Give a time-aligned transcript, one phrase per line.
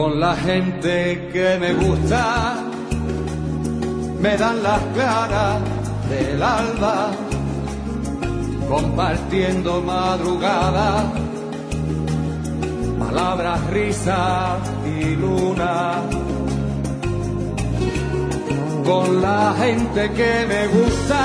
[0.00, 2.56] Con la gente que me gusta,
[4.18, 5.60] me dan las caras
[6.08, 7.10] del alba,
[8.66, 11.04] compartiendo madrugada,
[12.98, 16.00] palabras, risas y luna.
[18.86, 21.24] Con la gente que me gusta,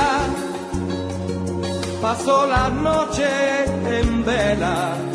[2.01, 3.29] paso la noche
[3.99, 5.14] en vela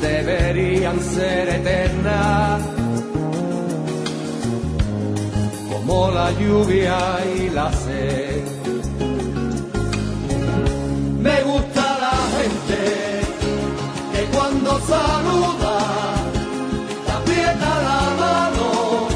[0.00, 2.60] deberían ser eternas,
[5.70, 6.98] como la lluvia
[7.36, 8.44] y la sed.
[11.20, 12.80] Me gusta la gente
[14.12, 15.78] que cuando saluda,
[17.16, 19.08] aprieta la mano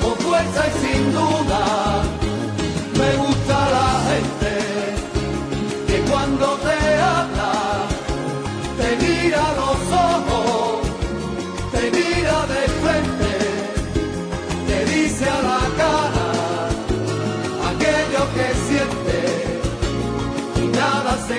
[0.00, 1.77] con fuerza y sin duda.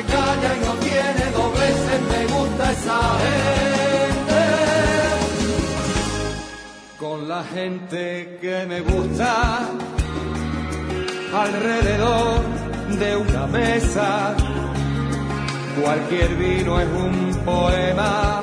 [0.03, 4.41] Calla y no tiene dobleces, me gusta esa gente.
[6.97, 9.69] Con la gente que me gusta
[11.33, 12.41] alrededor
[12.99, 14.35] de una mesa
[15.81, 18.41] Cualquier vino es un poema,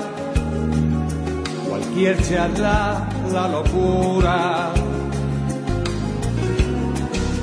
[1.69, 4.71] cualquier charla la locura.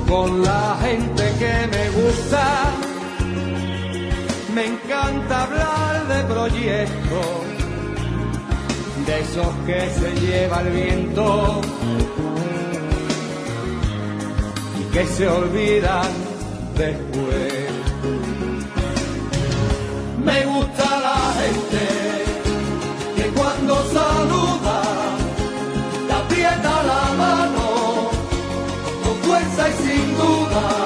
[0.08, 2.72] Con la gente que me gusta,
[4.53, 7.28] me encanta hablar de proyectos,
[9.06, 11.62] de esos que se lleva el viento
[14.80, 16.12] y que se olvidan
[16.78, 17.53] después.
[20.24, 21.86] Me gusta la gente
[23.16, 24.81] que cuando saluda
[26.08, 28.09] te aprieta la mano
[29.03, 30.83] con fuerza y sin duda.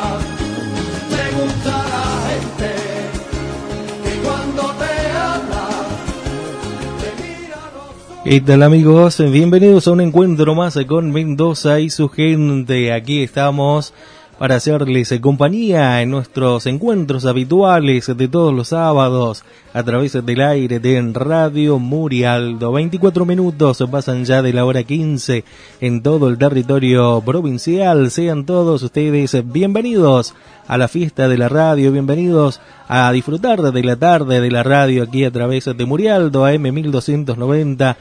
[8.30, 9.24] ¿Qué tal amigos?
[9.32, 12.92] Bienvenidos a un encuentro más con Mendoza y su gente.
[12.92, 13.94] Aquí estamos
[14.38, 19.44] para hacerles compañía en nuestros encuentros habituales de todos los sábados
[19.74, 22.72] a través del aire de Radio Murialdo.
[22.72, 25.44] 24 minutos pasan ya de la hora 15
[25.82, 28.12] en todo el territorio provincial.
[28.12, 30.36] Sean todos ustedes bienvenidos
[30.68, 35.04] a la fiesta de la radio, bienvenidos a disfrutar de la tarde de la radio
[35.04, 37.98] aquí a través de Murialdo AM 1290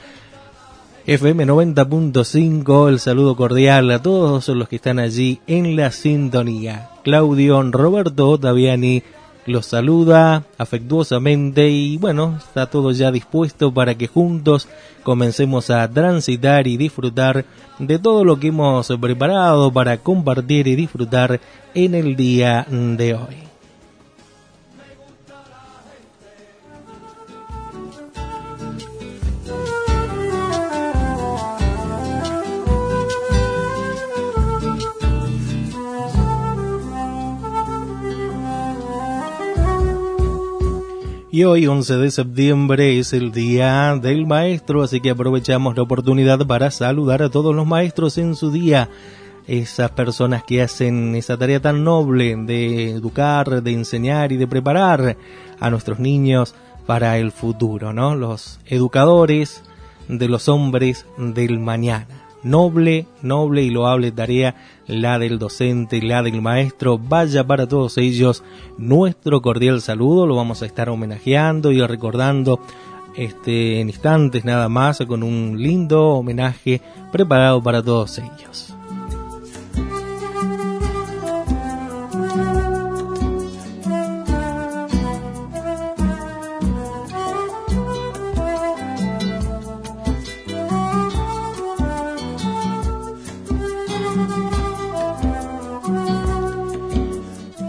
[1.08, 6.90] FM 90.5, el saludo cordial a todos los que están allí en la sintonía.
[7.04, 9.04] Claudio Roberto Ottaviani
[9.46, 14.66] los saluda afectuosamente y bueno, está todo ya dispuesto para que juntos
[15.04, 17.44] comencemos a transitar y disfrutar
[17.78, 21.40] de todo lo que hemos preparado para compartir y disfrutar
[21.74, 23.45] en el día de hoy.
[41.36, 46.46] Y hoy, 11 de septiembre, es el Día del Maestro, así que aprovechamos la oportunidad
[46.46, 48.88] para saludar a todos los maestros en su día.
[49.46, 55.18] Esas personas que hacen esa tarea tan noble de educar, de enseñar y de preparar
[55.60, 56.54] a nuestros niños
[56.86, 58.16] para el futuro, ¿no?
[58.16, 59.62] Los educadores
[60.08, 62.15] de los hombres del mañana
[62.46, 64.54] noble, noble y loable tarea,
[64.86, 66.98] la del docente, la del maestro.
[66.98, 68.42] Vaya para todos ellos
[68.78, 72.60] nuestro cordial saludo, lo vamos a estar homenajeando y recordando
[73.16, 76.80] este, en instantes nada más con un lindo homenaje
[77.12, 78.75] preparado para todos ellos.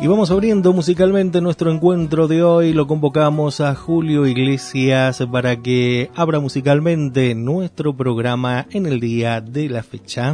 [0.08, 2.72] Y vamos abriendo musicalmente nuestro encuentro de hoy.
[2.72, 9.68] Lo convocamos a Julio Iglesias para que abra musicalmente nuestro programa en el día de
[9.68, 10.34] la fecha.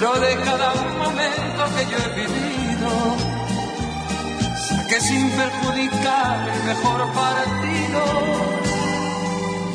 [0.00, 2.90] pero de cada momento que yo he vivido,
[4.66, 8.02] saqué sin perjudicar el mejor partido.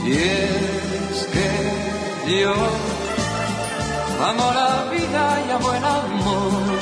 [0.03, 2.55] Y es que yo
[4.29, 6.79] amo la vida y amo el amor.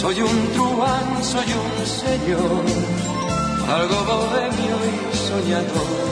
[0.00, 2.64] Soy un truán, soy un señor,
[3.78, 6.10] algo bohemio y soñador.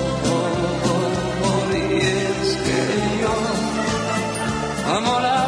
[1.72, 2.80] Y es que
[3.22, 3.34] yo
[4.94, 5.47] amo la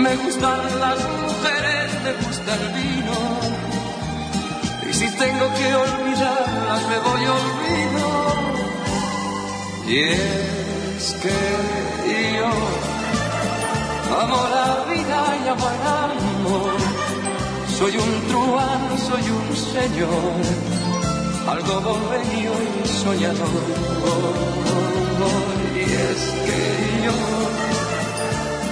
[0.00, 3.18] Me gustan las mujeres, me gusta el vino.
[4.88, 8.08] Y si tengo que olvidarlas, me voy olvido.
[9.86, 11.36] Y es que
[12.38, 12.50] yo
[14.22, 16.76] amo la vida y amo el amor.
[17.78, 20.34] Soy un truán, soy un señor,
[21.46, 23.64] algo bohemio y soñador.
[25.76, 26.60] Y es que
[27.04, 27.69] yo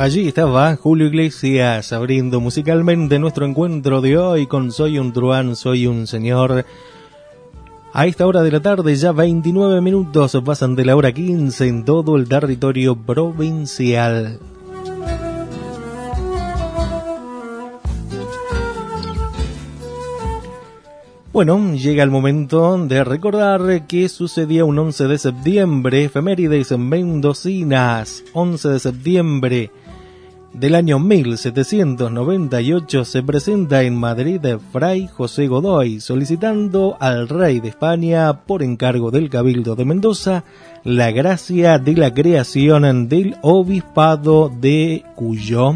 [0.00, 5.86] Allí estaba Julio Iglesias abriendo musicalmente nuestro encuentro de hoy con Soy un truán, soy
[5.86, 6.64] un señor.
[7.92, 11.84] A esta hora de la tarde ya 29 minutos pasan de la hora 15 en
[11.84, 14.38] todo el territorio provincial.
[21.30, 28.68] Bueno, llega el momento de recordar que sucedía un 11 de septiembre, efemérides mendocinas, 11
[28.70, 29.70] de septiembre
[30.52, 34.40] del año 1798 se presenta en Madrid
[34.72, 40.44] Fray José Godoy solicitando al rey de España, por encargo del Cabildo de Mendoza,
[40.84, 45.74] la gracia de la creación del obispado de Cuyo.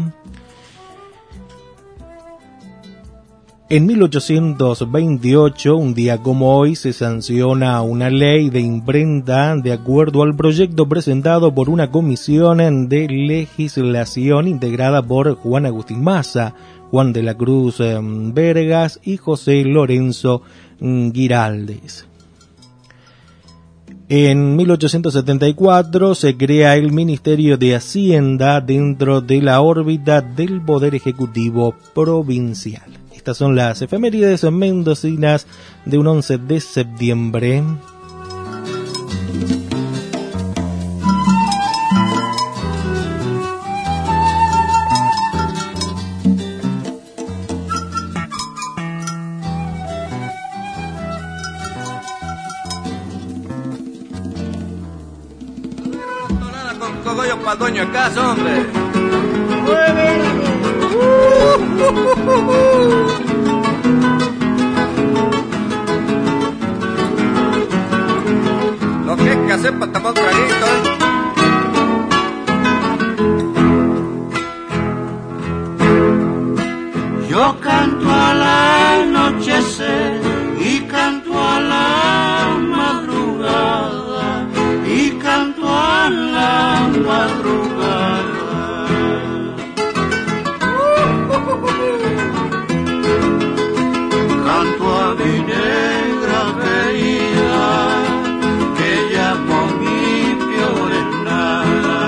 [3.67, 10.35] En 1828, un día como hoy, se sanciona una ley de imprenta de acuerdo al
[10.35, 16.53] proyecto presentado por una comisión de legislación integrada por Juan Agustín Maza,
[16.91, 20.43] Juan de la Cruz em, Vergas y José Lorenzo
[20.79, 22.05] mm, Giraldes.
[24.09, 31.73] En 1874 se crea el Ministerio de Hacienda dentro de la órbita del Poder Ejecutivo
[31.95, 33.04] Provincial.
[33.25, 35.47] Estas son las efemérides mendocinas
[35.83, 37.63] de un 11 de septiembre.
[58.17, 60.34] hombre.
[69.05, 70.21] Lo que que hacer para tomar ¿eh?
[77.29, 80.21] Yo canto al anochecer
[80.59, 84.47] y canto a la madrugada
[84.87, 88.44] y canto a la madrugada.
[95.25, 97.67] Mi negra querida
[98.77, 100.01] que llamo mi
[100.45, 100.91] peor
[101.27, 102.01] nada.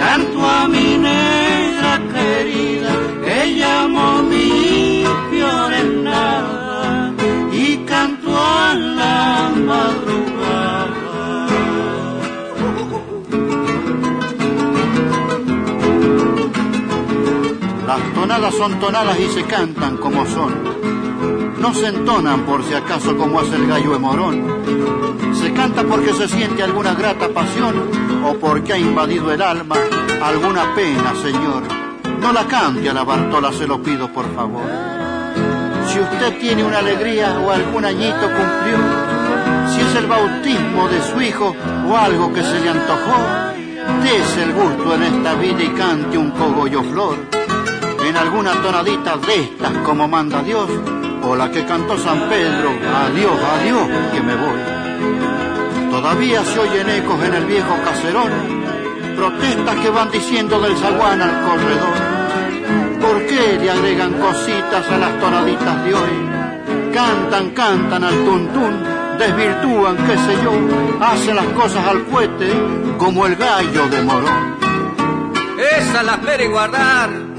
[0.00, 2.92] Canto a mi negra querida
[3.24, 5.72] que llamo mi peor
[6.08, 7.12] nada
[7.52, 10.29] y canto a la madrugada.
[17.90, 20.54] Las tonadas son tonadas y se cantan como son.
[21.58, 25.34] No se entonan por si acaso como hace el gallo de morón.
[25.34, 27.90] Se canta porque se siente alguna grata pasión
[28.24, 29.74] o porque ha invadido el alma
[30.22, 31.64] alguna pena, Señor.
[32.20, 34.62] No la cante a la Bartola, se lo pido por favor.
[35.88, 38.78] Si usted tiene una alegría o algún añito cumplió,
[39.74, 41.56] si es el bautismo de su hijo
[41.88, 43.18] o algo que se le antojó,
[44.04, 47.40] dese el gusto en esta vida y cante un cogollo flor
[48.04, 50.68] en alguna tonadita de estas como manda Dios,
[51.22, 52.70] o la que cantó San Pedro,
[53.04, 55.90] adiós, adiós, que me voy.
[55.90, 58.30] Todavía se oyen ecos en el viejo caserón,
[59.16, 62.20] protestas que van diciendo del zaguán al corredor.
[63.00, 66.30] ¿Por qué le agregan cositas a las tonaditas de hoy?
[66.94, 68.82] Cantan, cantan al tuntún,
[69.18, 70.52] desvirtúan, qué sé yo,
[71.04, 72.50] hacen las cosas al cohete
[72.98, 74.56] como el gallo de morón.
[75.78, 77.29] Esa la espera y guardar.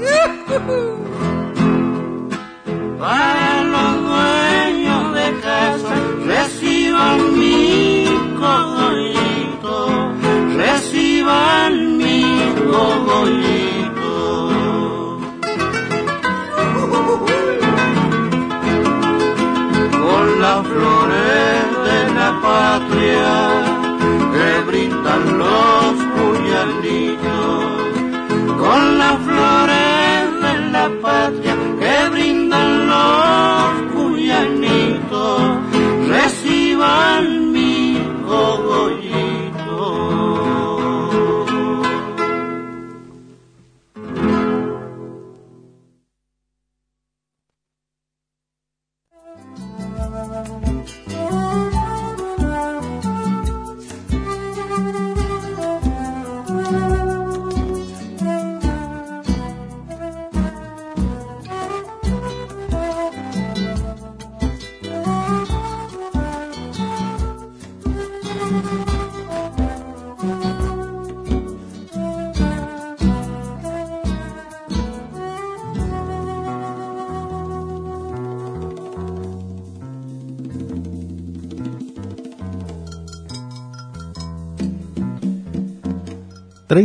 [2.98, 5.94] Para los dueños de casa,
[6.26, 8.04] reciban mi
[8.38, 9.76] cogollito,
[10.56, 12.22] reciban mi
[12.70, 13.61] cogollito.
[32.32, 35.71] Brindan los cuyanitos,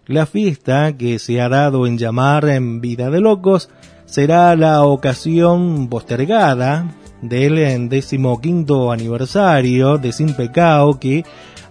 [0.10, 3.70] La fiesta que se ha dado en llamar en Vida de Locos
[4.08, 11.26] será la ocasión postergada del decimoquinto aniversario de Sin Pecado que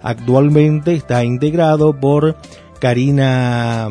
[0.04, 2.36] actualmente está integrado por
[2.78, 3.88] Karina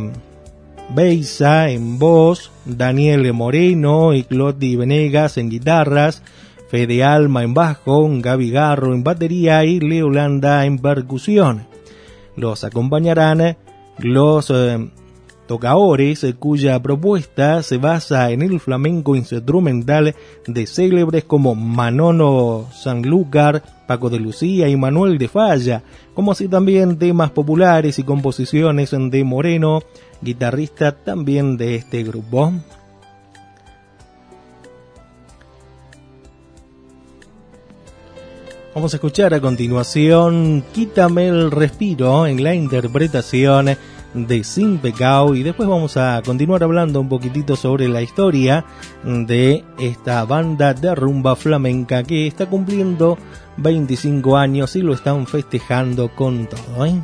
[0.95, 6.23] Beisa en voz, Daniel Moreno y Cloti Venegas en guitarras,
[6.69, 11.67] Fede Alma en bajo, Gaby Garro en batería y Leolanda en percusión.
[12.37, 13.57] Los acompañarán
[13.99, 14.89] los eh,
[15.47, 20.13] tocadores cuya propuesta se basa en el flamenco instrumental
[20.45, 26.97] de célebres como Manono Sanlúcar, Paco de Lucía y Manuel de Falla, como así también
[26.99, 29.81] temas populares y composiciones de Moreno,
[30.21, 32.53] guitarrista también de este grupo.
[38.77, 43.75] Vamos a escuchar a continuación Quítame el respiro en la interpretación
[44.13, 48.65] de Sin Pecado y después vamos a continuar hablando un poquitito sobre la historia
[49.03, 53.17] de esta banda de rumba flamenca que está cumpliendo
[53.57, 56.85] 25 años y lo están festejando con todo.
[56.85, 57.01] ¿eh?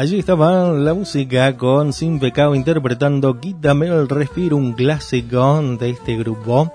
[0.00, 6.16] Allí estaba la música con Sin Pecado interpretando Quítame el Respiro, un clásico de este
[6.16, 6.72] grupo.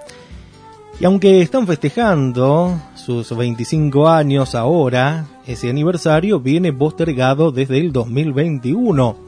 [0.99, 9.24] Y aunque están festejando sus 25 años ahora, ese aniversario viene postergado desde el 2021.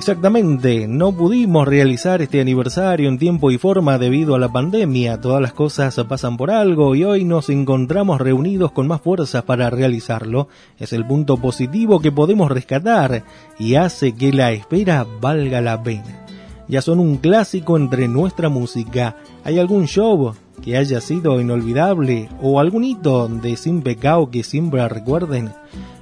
[0.00, 5.42] Exactamente, no pudimos realizar este aniversario en tiempo y forma debido a la pandemia, todas
[5.42, 10.48] las cosas pasan por algo y hoy nos encontramos reunidos con más fuerzas para realizarlo.
[10.78, 13.24] Es el punto positivo que podemos rescatar
[13.58, 16.24] y hace que la espera valga la pena.
[16.66, 19.16] Ya son un clásico entre nuestra música.
[19.44, 20.32] ¿Hay algún show
[20.64, 25.50] que haya sido inolvidable o algún hito de Sin Pecado que siempre recuerden?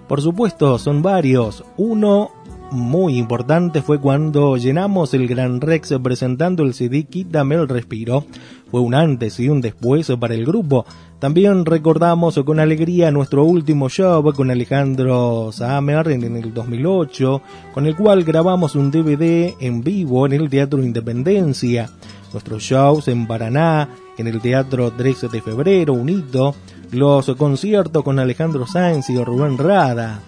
[0.08, 1.64] Por supuesto, son varios.
[1.76, 2.30] Uno
[2.70, 8.24] muy importante fue cuando llenamos el Gran Rex presentando el CD Quítame el Respiro.
[8.70, 10.84] Fue un antes y un después para el grupo.
[11.18, 17.96] También recordamos con alegría nuestro último show con Alejandro Samer en el 2008, con el
[17.96, 21.90] cual grabamos un DVD en vivo en el Teatro Independencia.
[22.32, 26.54] Nuestros shows en Paraná, en el Teatro 13 de Febrero, un hito.
[26.92, 30.20] Los conciertos con Alejandro Sáenz y Rubén Rada.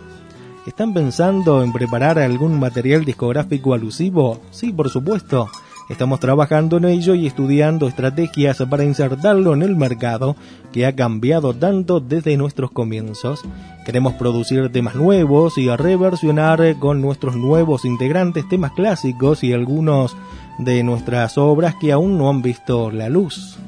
[0.67, 4.41] ¿Están pensando en preparar algún material discográfico alusivo?
[4.51, 5.49] Sí, por supuesto.
[5.89, 10.37] Estamos trabajando en ello y estudiando estrategias para insertarlo en el mercado
[10.71, 13.41] que ha cambiado tanto desde nuestros comienzos.
[13.87, 20.15] Queremos producir temas nuevos y reversionar con nuestros nuevos integrantes temas clásicos y algunos
[20.59, 23.59] de nuestras obras que aún no han visto la luz.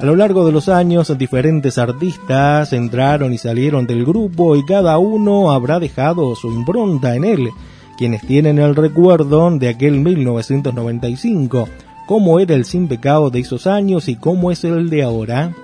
[0.00, 4.96] A lo largo de los años, diferentes artistas entraron y salieron del grupo y cada
[4.96, 7.50] uno habrá dejado su impronta en él.
[7.98, 11.68] Quienes tienen el recuerdo de aquel 1995,
[12.06, 15.54] cómo era el sin pecado de esos años y cómo es el de ahora.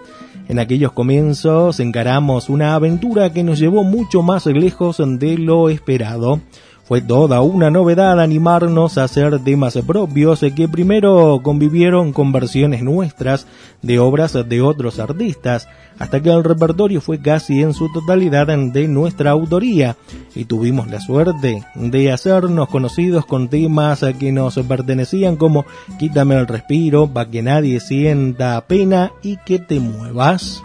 [0.51, 6.43] En aquellos comienzos encaramos una aventura que nos llevó mucho más lejos de lo esperado.
[6.87, 13.49] Fue toda una novedad animarnos a hacer temas propios que primero convivieron con versiones nuestras
[13.83, 15.67] de obras de otros artistas,
[15.99, 19.97] hasta que el repertorio fue casi en su totalidad de nuestra autoría
[20.37, 25.65] y tuvimos la suerte de hacernos conocidos con temas que nos pertenecían como
[25.99, 30.63] Quítame el respiro, para que nadie sienta pena y que te muevas.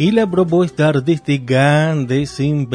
[0.00, 2.70] Y la propuesta artística de Sin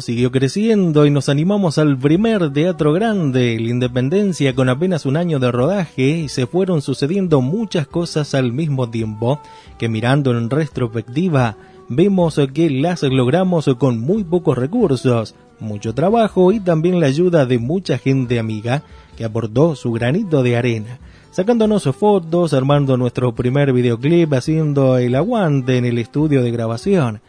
[0.00, 5.38] siguió creciendo y nos animamos al primer teatro grande, la Independencia, con apenas un año
[5.38, 9.40] de rodaje y se fueron sucediendo muchas cosas al mismo tiempo
[9.78, 11.56] que mirando en retrospectiva
[11.88, 17.60] vemos que las logramos con muy pocos recursos, mucho trabajo y también la ayuda de
[17.60, 18.82] mucha gente amiga
[19.16, 20.98] que aportó su granito de arena
[21.30, 27.20] sacándonos fotos, armando nuestro primer videoclip, haciendo el aguante en el estudio de grabación.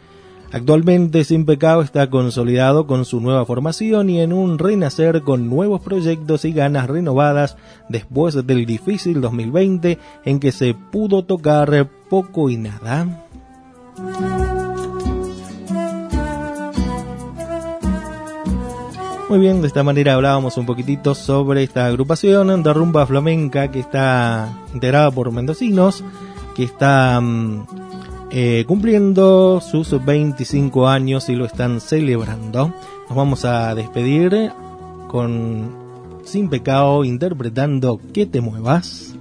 [0.52, 5.80] Actualmente Sin Pecado está consolidado con su nueva formación y en un renacer con nuevos
[5.80, 7.56] proyectos y ganas renovadas
[7.88, 13.26] después del difícil 2020 en que se pudo tocar poco y nada.
[19.32, 23.80] Muy bien, de esta manera hablábamos un poquitito sobre esta agrupación de rumba flamenca que
[23.80, 26.04] está integrada por mendocinos,
[26.54, 27.66] que está mm,
[28.30, 32.74] eh, cumpliendo sus 25 años y lo están celebrando.
[33.08, 34.52] Nos vamos a despedir
[35.08, 35.70] con
[36.24, 39.11] Sin Pecado interpretando Que te muevas.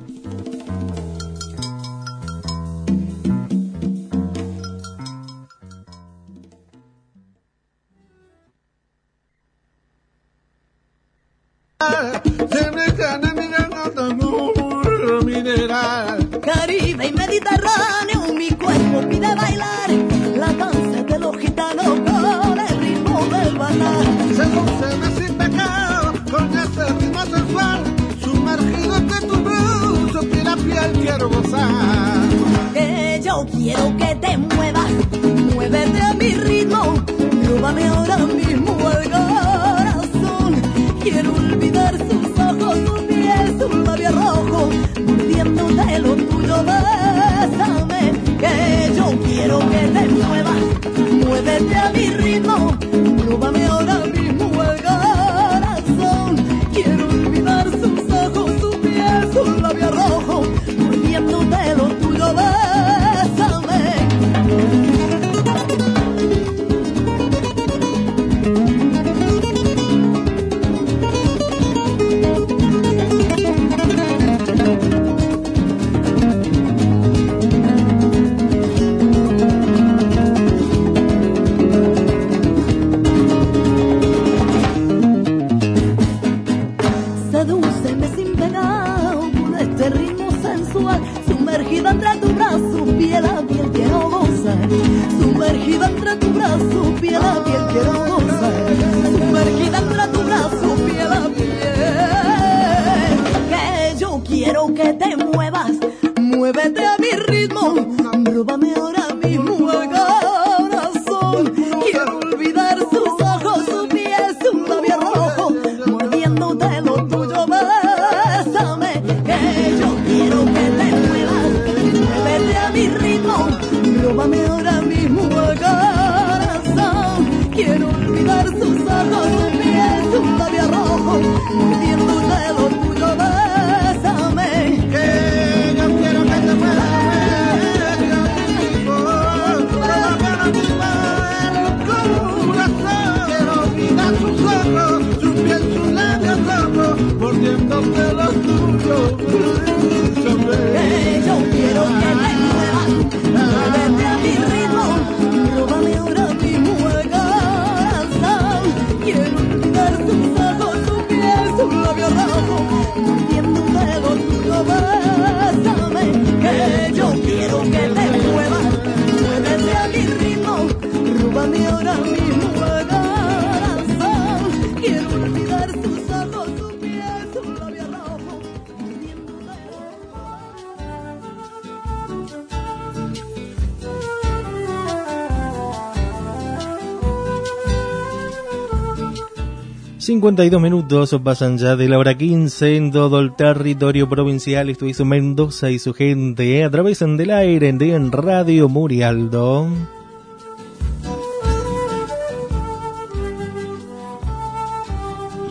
[190.02, 194.68] 52 minutos pasan ya de la hora 15 en todo el territorio provincial.
[194.72, 199.68] Esto hizo Mendoza y su gente a través del aire en Radio Murialdo.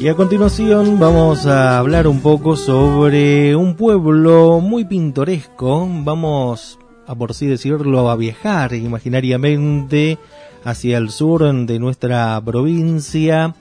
[0.00, 5.88] Y a continuación vamos a hablar un poco sobre un pueblo muy pintoresco.
[6.02, 10.18] Vamos a por así decirlo a viajar imaginariamente
[10.64, 13.54] hacia el sur de nuestra provincia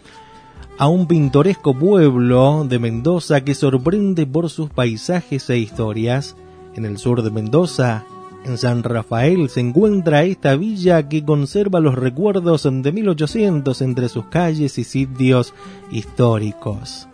[0.80, 6.38] a un pintoresco pueblo de Mendoza que sorprende por sus paisajes e historias.
[6.74, 8.06] En el sur de Mendoza,
[8.46, 14.28] en San Rafael, se encuentra esta villa que conserva los recuerdos de 1800 entre sus
[14.28, 15.54] calles y sitios
[15.92, 17.10] históricos.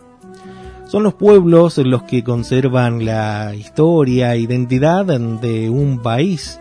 [0.86, 6.60] Son los pueblos los que conservan la historia e identidad de un país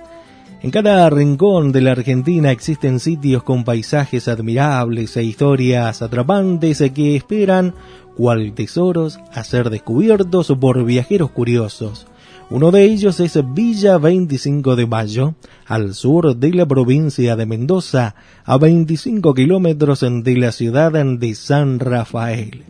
[0.64, 7.16] en cada rincón de la Argentina existen sitios con paisajes admirables e historias atrapantes que
[7.16, 7.74] esperan,
[8.16, 12.07] cual tesoros, a ser descubiertos por viajeros curiosos.
[12.48, 15.35] Uno de ellos es Villa 25 de Mayo,
[15.66, 18.14] al sur de la provincia de Mendoza,
[18.46, 22.62] a 25 kilómetros de la ciudad de San Rafael.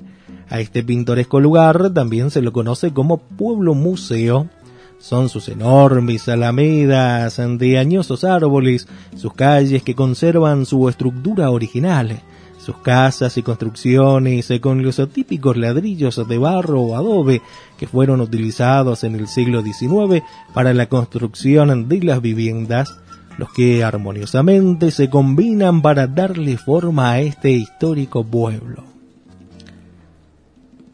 [0.51, 4.49] A este pintoresco lugar también se lo conoce como pueblo museo
[5.05, 12.23] son sus enormes alamedas de añosos árboles, sus calles que conservan su estructura original,
[12.57, 17.43] sus casas y construcciones con los típicos ladrillos de barro o adobe
[17.77, 20.23] que fueron utilizados en el siglo XIX
[20.55, 22.97] para la construcción de las viviendas,
[23.37, 28.94] los que armoniosamente se combinan para darle forma a este histórico pueblo.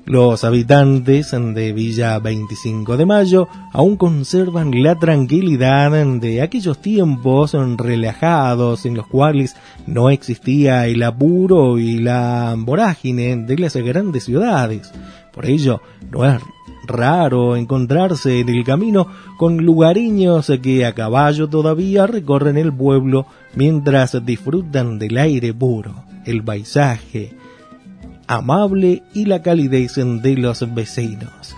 [0.06, 8.86] Los habitantes de Villa 25 de Mayo aún conservan la tranquilidad de aquellos tiempos relajados
[8.86, 9.54] en los cuales
[9.86, 14.92] no existía el apuro y la vorágine de las grandes ciudades.
[15.32, 16.40] Por ello, no es
[16.86, 19.06] raro encontrarse en el camino
[19.38, 26.42] con lugareños que a caballo todavía recorren el pueblo mientras disfrutan del aire puro, el
[26.42, 27.36] paisaje,
[28.30, 31.56] amable y la calidez de los vecinos.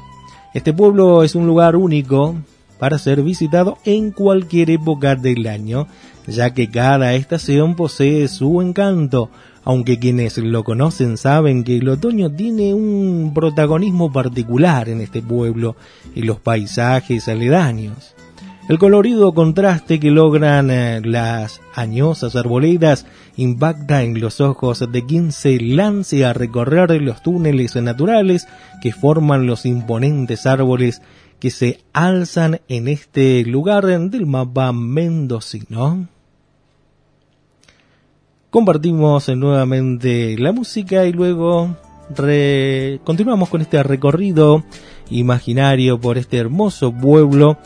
[0.54, 2.34] Este pueblo es un lugar único
[2.78, 5.86] para ser visitado en cualquier época del año,
[6.26, 9.28] ya que cada estación posee su encanto,
[9.64, 15.76] aunque quienes lo conocen saben que el otoño tiene un protagonismo particular en este pueblo
[16.14, 18.14] y los paisajes aledaños.
[18.72, 23.04] El colorido contraste que logran eh, las añosas arboledas
[23.36, 28.48] impacta en los ojos de quien se lance a recorrer los túneles naturales
[28.80, 31.02] que forman los imponentes árboles
[31.38, 36.08] que se alzan en este lugar del mapa mendocino.
[38.48, 41.76] Compartimos nuevamente la música y luego
[43.04, 44.64] continuamos con este recorrido
[45.10, 47.58] imaginario por este hermoso pueblo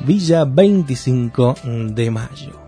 [0.00, 1.54] Villa 25
[1.94, 2.67] de Mayo.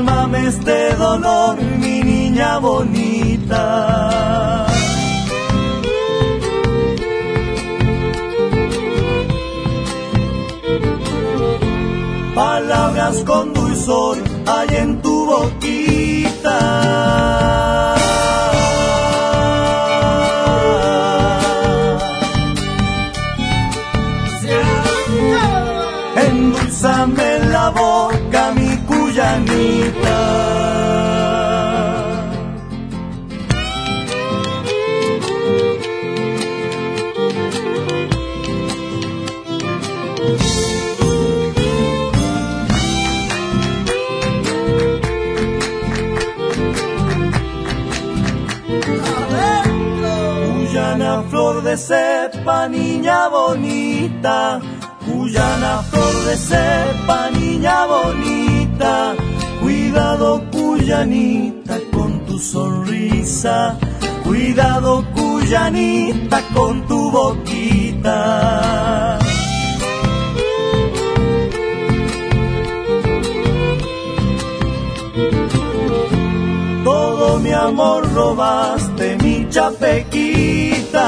[0.00, 4.66] Cálmame este dolor, mi niña bonita.
[12.34, 15.99] Palabras con dulzor hay en tu boquita.
[51.70, 54.60] De cepa, niña bonita.
[55.06, 59.14] Cuyana, flor de cepa, niña bonita,
[59.60, 63.78] cuidado Cuyanita con tu sonrisa,
[64.24, 69.18] Cuidado, Cuyanita, con tu boquita.
[76.84, 81.06] Todo mi amor robaste, mi chapequita.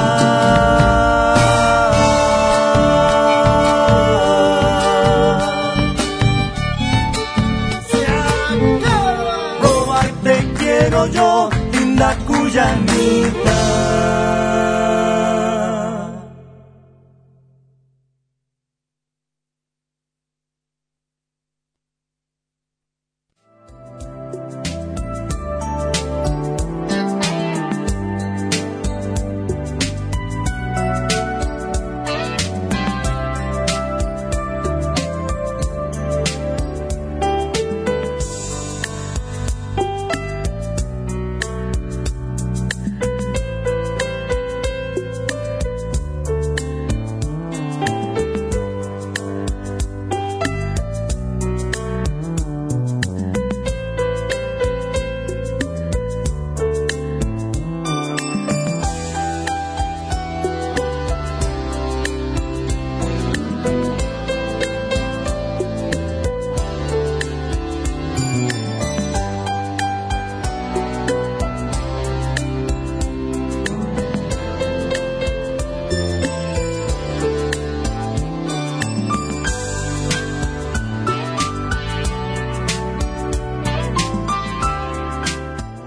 [9.60, 14.31] Robarte quiero yo, linda Cuyanita.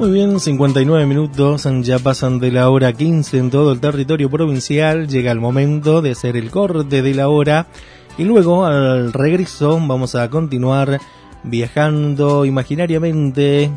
[0.05, 5.07] Muy bien, 59 minutos, ya pasan de la hora 15 en todo el territorio provincial,
[5.07, 7.65] llega el momento de hacer el corte de la hora
[8.15, 10.99] y luego al regreso vamos a continuar
[11.41, 13.71] viajando imaginariamente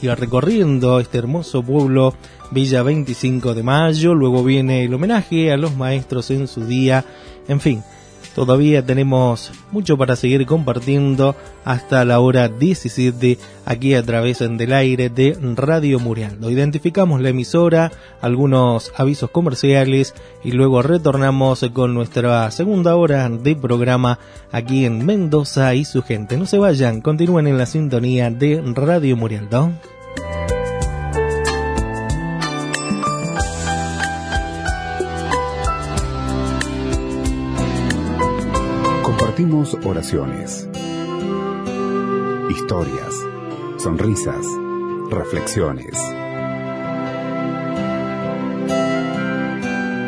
[0.00, 2.14] y recorriendo este hermoso pueblo
[2.50, 7.04] Villa 25 de Mayo, luego viene el homenaje a los maestros en su día,
[7.46, 7.82] en fin,
[8.38, 11.34] Todavía tenemos mucho para seguir compartiendo
[11.64, 16.48] hasta la hora 17 aquí a través del aire de Radio Murialdo.
[16.48, 20.14] Identificamos la emisora, algunos avisos comerciales
[20.44, 24.20] y luego retornamos con nuestra segunda hora de programa
[24.52, 26.36] aquí en Mendoza y su gente.
[26.36, 29.72] No se vayan, continúen en la sintonía de Radio Murialdo.
[39.38, 40.68] Compartimos oraciones,
[42.50, 43.14] historias,
[43.76, 44.44] sonrisas,
[45.10, 45.94] reflexiones.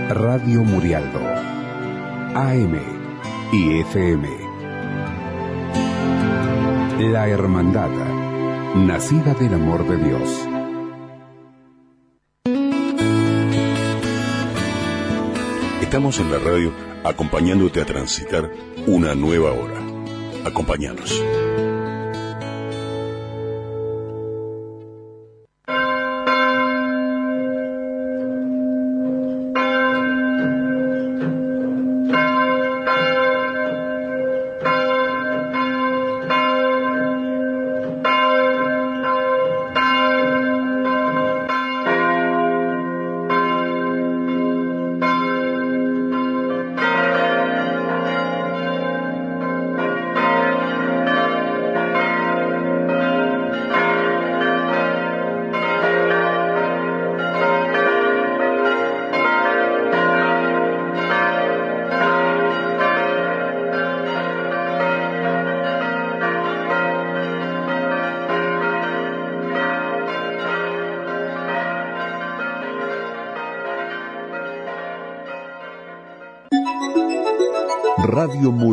[0.09, 1.21] Radio Murialdo,
[2.35, 2.77] AM
[3.53, 4.29] y FM.
[7.13, 7.91] La Hermandad,
[8.75, 10.49] nacida del amor de Dios.
[15.81, 16.73] Estamos en la radio
[17.05, 18.51] acompañándote a transitar
[18.87, 19.81] una nueva hora.
[20.45, 21.23] Acompáñanos.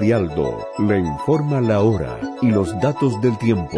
[0.08, 3.78] Murialdo le informa la hora y los datos del tiempo.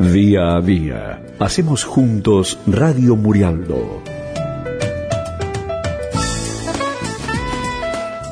[0.00, 4.02] Día a día, hacemos juntos Radio Murialdo.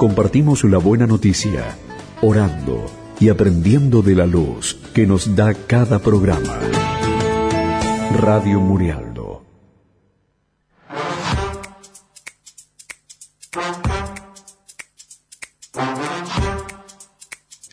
[0.00, 1.76] Compartimos la buena noticia,
[2.22, 2.86] orando
[3.20, 6.58] y aprendiendo de la luz que nos da cada programa.
[8.18, 9.44] Radio Murialdo.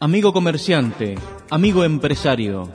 [0.02, 1.16] Amigo comerciante,
[1.50, 2.74] amigo empresario,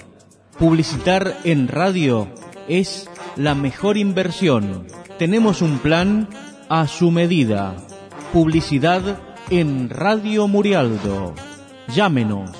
[0.58, 2.26] publicitar en radio
[2.68, 4.86] es la mejor inversión.
[5.18, 6.30] Tenemos un plan
[6.70, 7.76] a su medida.
[8.32, 11.34] Publicidad en Radio Murialdo.
[11.94, 12.50] Llámenos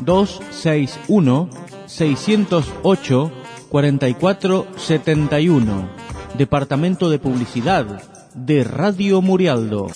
[0.00, 1.48] 261
[1.86, 3.32] 608
[3.70, 5.88] 4471.
[6.36, 8.02] Departamento de Publicidad
[8.34, 9.86] de Radio Murialdo.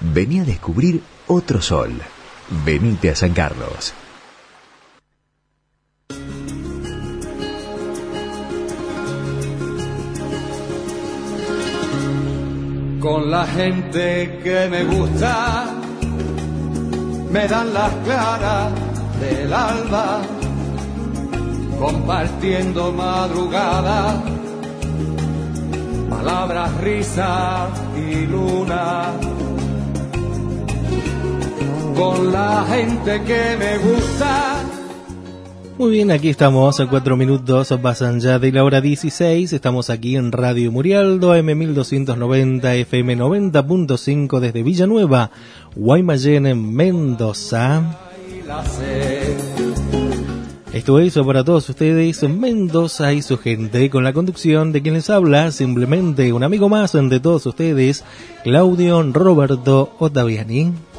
[0.00, 1.90] Vení a descubrir otro sol.
[2.64, 3.92] Venite a San Carlos.
[13.00, 15.72] Con la gente que me gusta,
[17.30, 18.72] me dan las claras
[19.18, 20.20] del alba,
[21.78, 24.22] compartiendo madrugada,
[26.10, 29.12] palabras, risas y luna.
[31.96, 34.56] Con la gente que me gusta,
[35.80, 40.14] Muy bien, aquí estamos a cuatro minutos, pasan ya de la hora 16, estamos aquí
[40.14, 45.30] en Radio Murialdo, M1290, FM 90.5 desde Villanueva,
[45.74, 47.98] Guaymallén, en Mendoza.
[50.74, 55.08] Esto es para todos ustedes, Mendoza y su gente, con la conducción de quien les
[55.08, 58.04] habla, simplemente un amigo más de todos ustedes,
[58.44, 60.89] Claudio Roberto Ottaviani.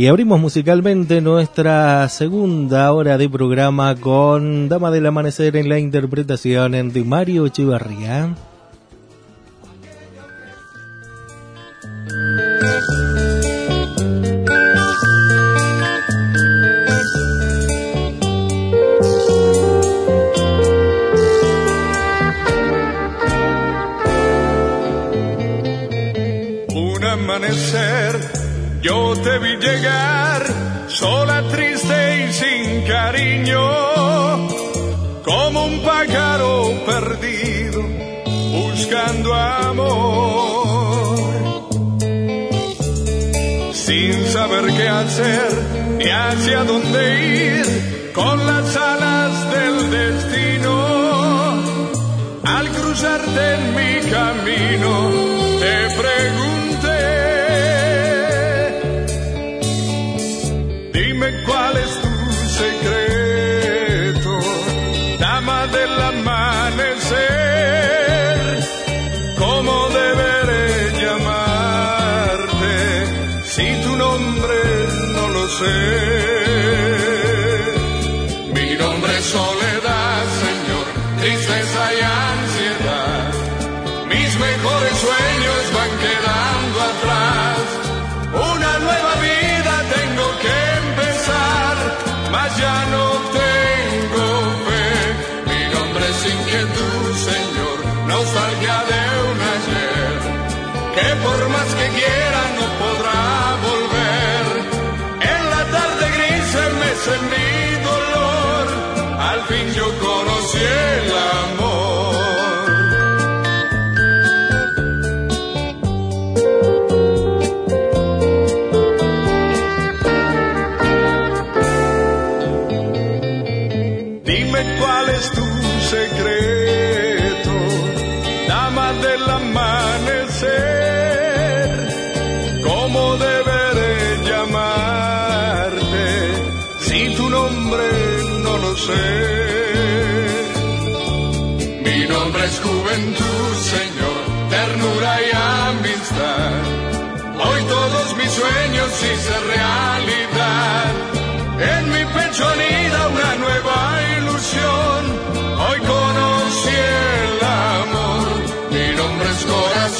[0.00, 6.90] Y abrimos musicalmente nuestra segunda hora de programa con Dama del Amanecer en la interpretación
[6.90, 8.34] de Mario Echevarría.
[26.74, 27.99] Un amanecer,
[28.82, 30.46] yo te vi llegar,
[30.88, 33.60] sola, triste y sin cariño,
[35.22, 37.82] como un pájaro perdido,
[38.52, 40.00] buscando amor.
[43.72, 45.52] Sin saber qué hacer
[45.98, 50.72] ni hacia dónde ir, con las alas del destino.
[52.44, 55.10] Al cruzarte en mi camino,
[55.60, 56.59] te pregunté,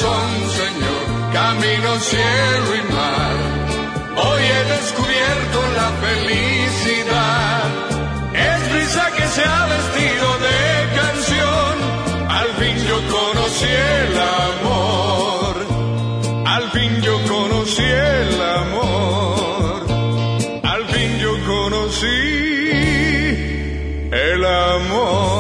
[0.01, 1.03] corazón, Señor.
[1.33, 3.37] Camino, cielo y mar.
[4.17, 7.69] Hoy he descubierto la felicidad.
[8.35, 10.61] Es brisa que se ha vestido de
[11.01, 11.73] canción.
[12.29, 13.73] Al fin yo conocí
[14.05, 15.55] el amor.
[16.47, 19.87] Al fin yo conocí el amor.
[20.65, 22.19] Al fin yo conocí
[24.13, 25.40] el amor.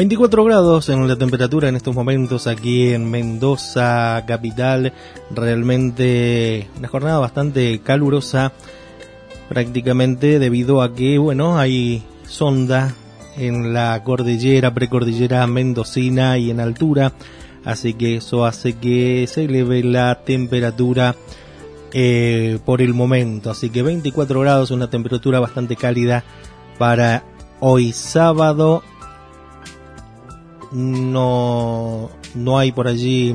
[0.00, 4.94] 24 grados en la temperatura en estos momentos aquí en Mendoza, capital.
[5.30, 8.54] Realmente una jornada bastante calurosa,
[9.50, 12.94] prácticamente debido a que, bueno, hay sonda
[13.36, 17.12] en la cordillera, precordillera mendocina y en altura.
[17.66, 21.14] Así que eso hace que se eleve la temperatura
[21.92, 23.50] eh, por el momento.
[23.50, 26.24] Así que 24 grados, una temperatura bastante cálida
[26.78, 27.22] para
[27.60, 28.82] hoy sábado.
[30.72, 33.34] No, no hay por allí,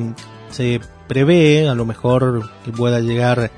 [0.52, 3.52] se prevé a lo mejor que pueda llegar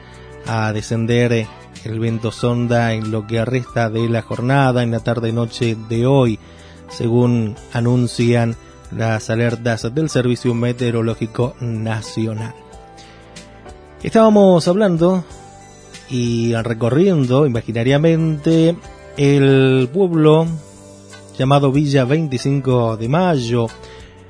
[0.48, 1.48] a descender
[1.84, 6.08] el viento sonda en lo que resta de la jornada, en la tarde noche de
[6.08, 6.40] hoy,
[6.90, 8.56] según anuncian
[8.92, 12.56] las alertas del Servicio Meteorológico Nacional.
[14.02, 15.24] Estábamos hablando
[16.10, 18.76] y recorriendo imaginariamente
[19.18, 20.48] el pueblo
[21.38, 23.68] llamado Villa 25 de Mayo,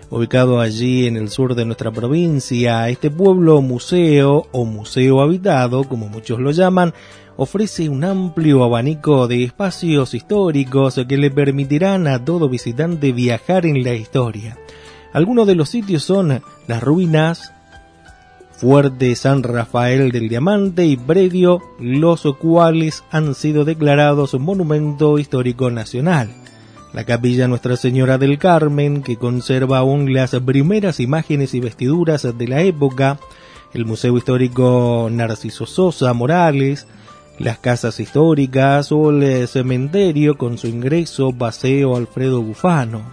[0.09, 2.89] ubicado allí en el sur de nuestra provincia.
[2.89, 6.93] Este pueblo museo o museo habitado, como muchos lo llaman,
[7.37, 13.83] ofrece un amplio abanico de espacios históricos que le permitirán a todo visitante viajar en
[13.83, 14.57] la historia.
[15.13, 17.53] Algunos de los sitios son las ruinas,
[18.51, 26.29] Fuerte San Rafael del Diamante y predio, los cuales han sido declarados Monumento Histórico Nacional.
[26.97, 32.47] La capilla Nuestra Señora del Carmen, que conserva aún las primeras imágenes y vestiduras de
[32.47, 33.19] la época,
[33.75, 36.87] el Museo Histórico Narciso Sosa Morales,
[37.37, 43.03] las casas históricas o el cementerio con su ingreso Paseo Alfredo Bufano.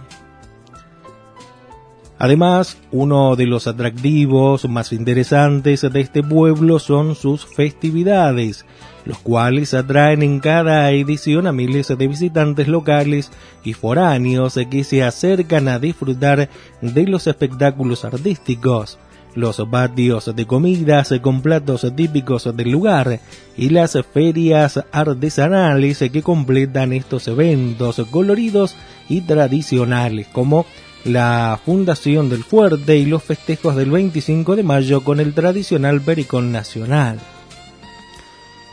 [2.17, 8.65] Además, uno de los atractivos más interesantes de este pueblo son sus festividades,
[9.05, 13.31] los cuales atraen en cada edición a miles de visitantes locales
[13.63, 16.49] y foráneos que se acercan a disfrutar
[16.81, 18.97] de los espectáculos artísticos,
[19.35, 23.19] los patios de comidas con platos típicos del lugar
[23.55, 28.75] y las ferias artesanales que completan estos eventos coloridos
[29.07, 30.65] y tradicionales como
[31.03, 36.51] la fundación del fuerte y los festejos del 25 de mayo con el tradicional Pericón
[36.51, 37.19] Nacional.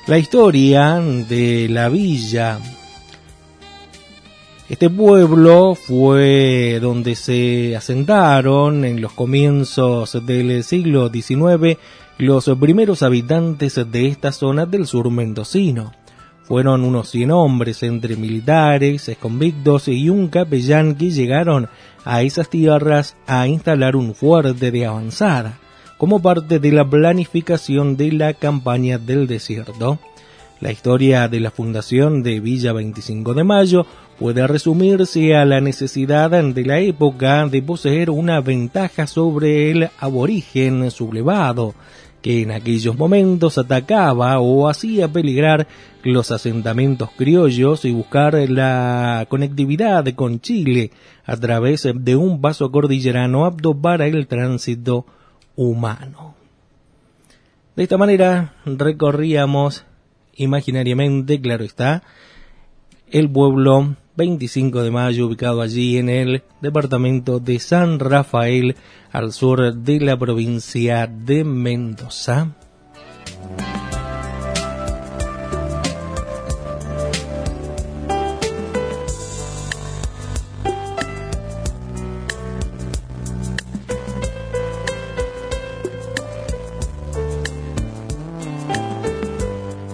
[0.08, 2.58] La historia de la villa.
[4.68, 11.78] Este pueblo fue donde se asentaron en los comienzos del siglo XIX
[12.18, 15.92] los primeros habitantes de esta zona del sur mendocino.
[16.42, 21.68] Fueron unos 100 hombres entre militares, convictos y un capellán que llegaron
[22.04, 25.60] a esas tierras a instalar un fuerte de avanzada,
[25.98, 29.98] como parte de la planificación de la campaña del desierto.
[30.60, 33.84] La historia de la fundación de Villa 25 de Mayo
[34.18, 40.88] puede resumirse a la necesidad de la época de poseer una ventaja sobre el aborigen
[40.92, 41.74] sublevado,
[42.20, 45.66] que en aquellos momentos atacaba o hacía peligrar
[46.04, 50.92] los asentamientos criollos y buscar la conectividad con Chile
[51.24, 55.06] a través de un paso cordillerano apto para el tránsito
[55.56, 56.34] humano.
[57.76, 59.84] De esta manera recorríamos
[60.34, 62.02] imaginariamente, claro está,
[63.10, 68.76] el pueblo 25 de mayo ubicado allí en el departamento de San Rafael
[69.10, 72.54] al sur de la provincia de Mendoza.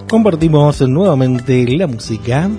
[0.09, 2.51] Compartimos nuevamente la música.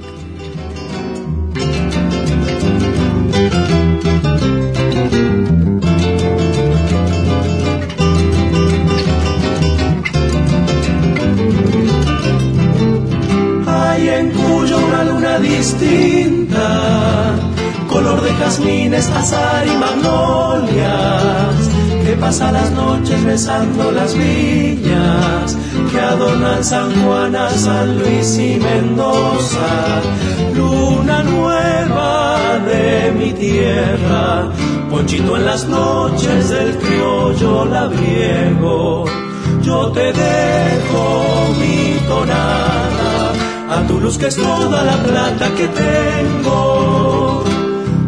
[44.09, 47.43] Luz que es toda la plata que tengo.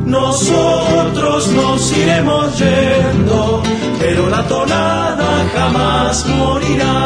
[0.05, 3.61] Nosotros nos iremos yendo,
[3.99, 7.00] pero la tonada jamás morirá.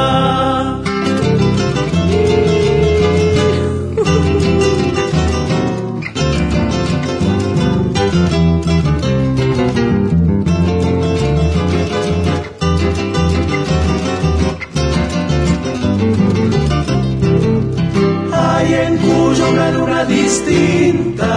[20.25, 21.33] Distinta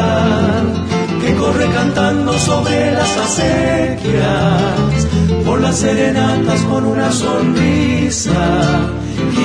[1.21, 4.99] que corre cantando sobre las acequias,
[5.45, 8.45] por las serenatas con una sonrisa,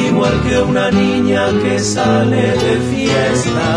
[0.07, 3.67] igual que una niña que sale de fiesta.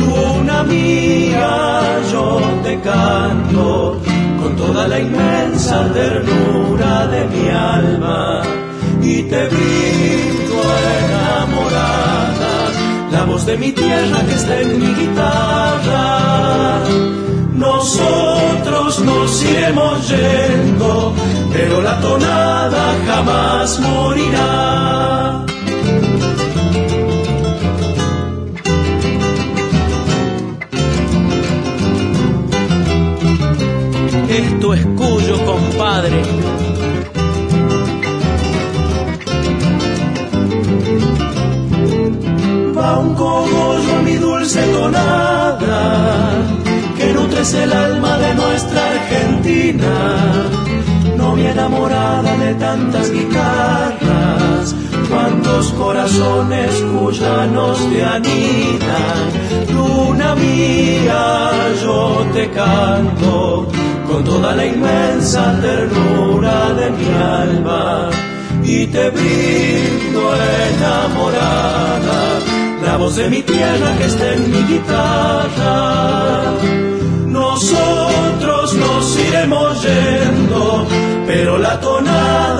[0.00, 1.52] Luna mía,
[2.10, 4.00] yo te canto
[4.40, 8.42] con toda la inmensa ternura de mi alma
[9.02, 10.58] y te brindo
[11.00, 12.39] enamorada
[13.10, 16.78] la voz de mi tierra que está en mi guitarra.
[17.54, 21.12] Nosotros nos iremos yendo,
[21.52, 25.29] pero la tonada jamás morirá.
[46.96, 49.94] Que nutres el alma de nuestra Argentina.
[51.16, 54.74] No mi enamorada de tantas guitarras,
[55.08, 59.22] cuántos corazones cuyanos te anidan.
[59.74, 61.50] Luna mía,
[61.82, 63.68] yo te canto
[64.06, 68.10] con toda la inmensa ternura de mi alma
[68.64, 70.22] y te brindo
[70.74, 72.49] enamorada
[72.90, 75.76] la voz de mi tierra que está en mi guitarra.
[77.38, 80.86] Nosotros nos iremos yendo,
[81.28, 82.59] pero la tonada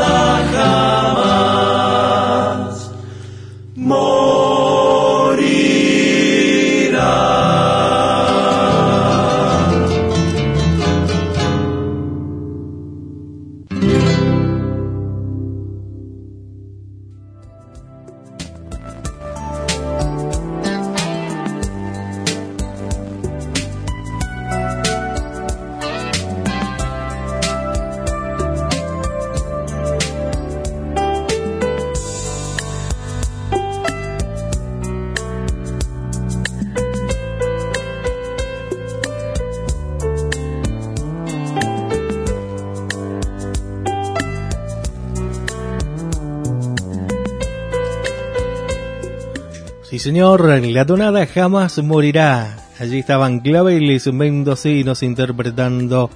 [50.01, 52.57] señor, la tonada jamás morirá.
[52.79, 56.09] Allí estaban claveles mendocinos interpretando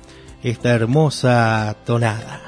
[0.43, 2.41] esta hermosa tonada.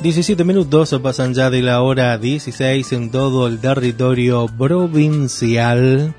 [0.00, 6.14] Diecisiete minutos pasan ya de la hora 16 en todo el territorio provincial.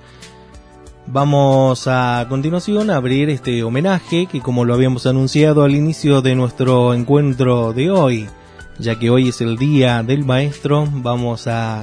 [1.12, 6.36] Vamos a continuación a abrir este homenaje que como lo habíamos anunciado al inicio de
[6.36, 8.30] nuestro encuentro de hoy,
[8.78, 11.82] ya que hoy es el día del maestro, vamos a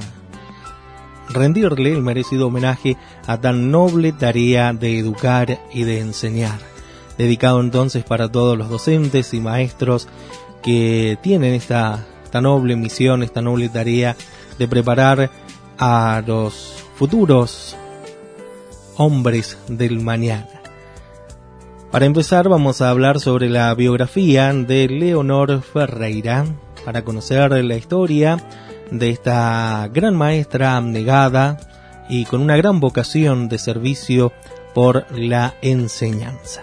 [1.27, 2.95] rendirle el merecido homenaje
[3.27, 6.59] a tan noble tarea de educar y de enseñar.
[7.17, 10.07] Dedicado entonces para todos los docentes y maestros
[10.63, 14.15] que tienen esta, esta noble misión, esta noble tarea
[14.57, 15.29] de preparar
[15.77, 17.75] a los futuros
[18.97, 20.47] hombres del mañana.
[21.91, 26.45] Para empezar vamos a hablar sobre la biografía de Leonor Ferreira,
[26.83, 28.37] para conocer la historia
[28.91, 31.57] de esta gran maestra abnegada
[32.09, 34.31] y con una gran vocación de servicio
[34.73, 36.61] por la enseñanza.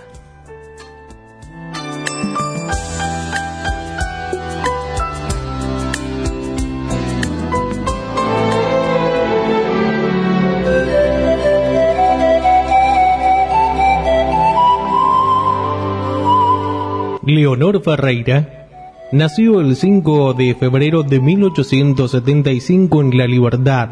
[17.27, 18.69] Leonor Ferreira
[19.11, 23.89] nació el 5 de febrero de 1875 en La Libertad,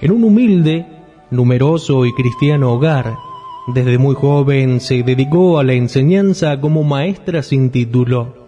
[0.00, 0.86] en un humilde,
[1.30, 3.16] numeroso y cristiano hogar.
[3.66, 8.46] Desde muy joven se dedicó a la enseñanza como maestra sin título.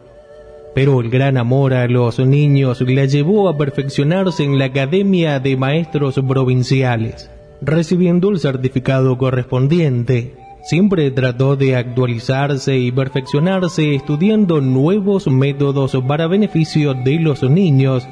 [0.75, 5.59] Pero el gran amor a los niños la llevó a perfeccionarse en la Academia de
[5.59, 10.46] Maestros Provinciales, recibiendo el certificado correspondiente.
[10.67, 18.09] Siempre trató de actualizarse y perfeccionarse estudiando nuevos métodos para beneficio de los niños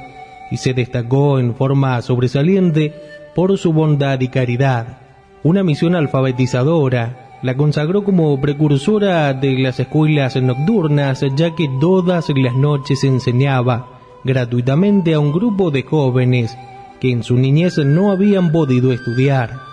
[0.53, 2.95] y se destacó en forma sobresaliente
[3.35, 4.99] por su bondad y caridad.
[5.43, 12.55] Una misión alfabetizadora la consagró como precursora de las escuelas nocturnas ya que todas las
[12.55, 16.57] noches enseñaba gratuitamente a un grupo de jóvenes
[17.01, 19.64] que en su niñez no habían podido estudiar.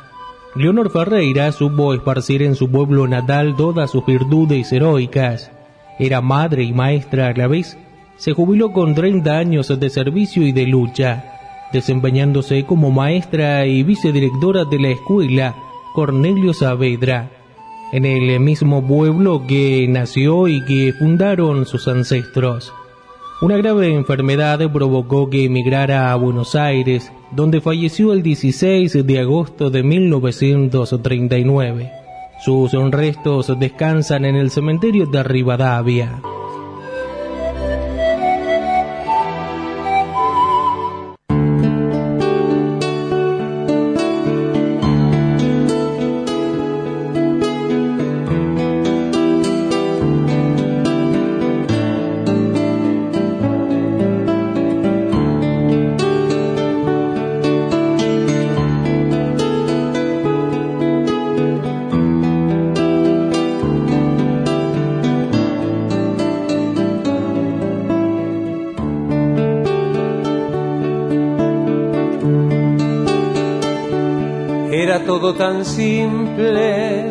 [0.53, 5.49] Leonor Ferreira supo esparcir en su pueblo natal todas sus virtudes heroicas.
[5.97, 7.77] Era madre y maestra a la vez.
[8.17, 14.65] Se jubiló con 30 años de servicio y de lucha, desempeñándose como maestra y vicedirectora
[14.65, 15.55] de la escuela
[15.93, 17.31] Cornelio Saavedra,
[17.93, 22.73] en el mismo pueblo que nació y que fundaron sus ancestros.
[23.41, 29.71] Una grave enfermedad provocó que emigrara a Buenos Aires, donde falleció el 16 de agosto
[29.71, 31.91] de 1939.
[32.45, 36.21] Sus restos descansan en el cementerio de Rivadavia.
[75.41, 77.09] Tan simple,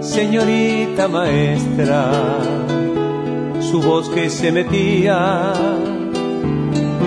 [0.00, 2.12] señorita maestra,
[3.60, 5.54] su voz que se metía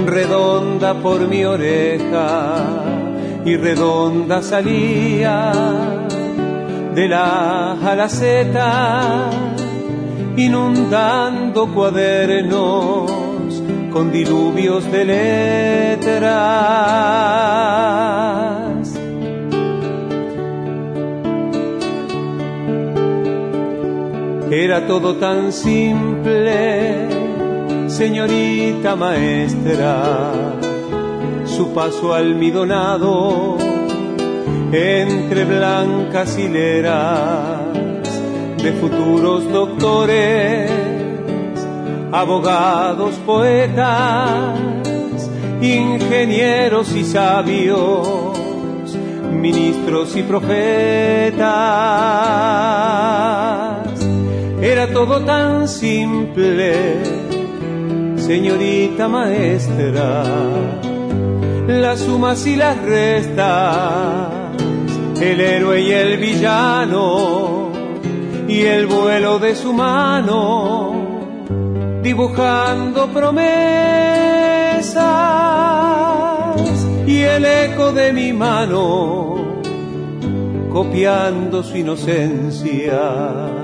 [0.08, 2.66] redonda por mi oreja
[3.46, 5.52] y redonda salía
[6.96, 9.30] de la alaceta,
[10.36, 13.12] inundando cuadernos
[13.94, 16.50] con diluvios de letras
[24.62, 27.08] Era todo tan simple,
[27.88, 30.34] señorita maestra,
[31.46, 33.58] su paso almidonado
[34.74, 37.72] entre blancas hileras
[38.62, 40.70] de futuros doctores,
[42.12, 44.60] abogados, poetas,
[45.62, 48.34] ingenieros y sabios,
[49.32, 51.40] ministros y profetas
[54.62, 56.98] era todo tan simple,
[58.18, 60.24] señorita maestra,
[61.68, 64.28] las sumas y las restas,
[65.22, 67.72] el héroe y el villano,
[68.50, 70.94] y el vuelo de su mano,
[72.04, 73.46] dibujando promesas,
[77.08, 79.62] y el eco de mi mano,
[80.70, 83.59] copiando su inocencia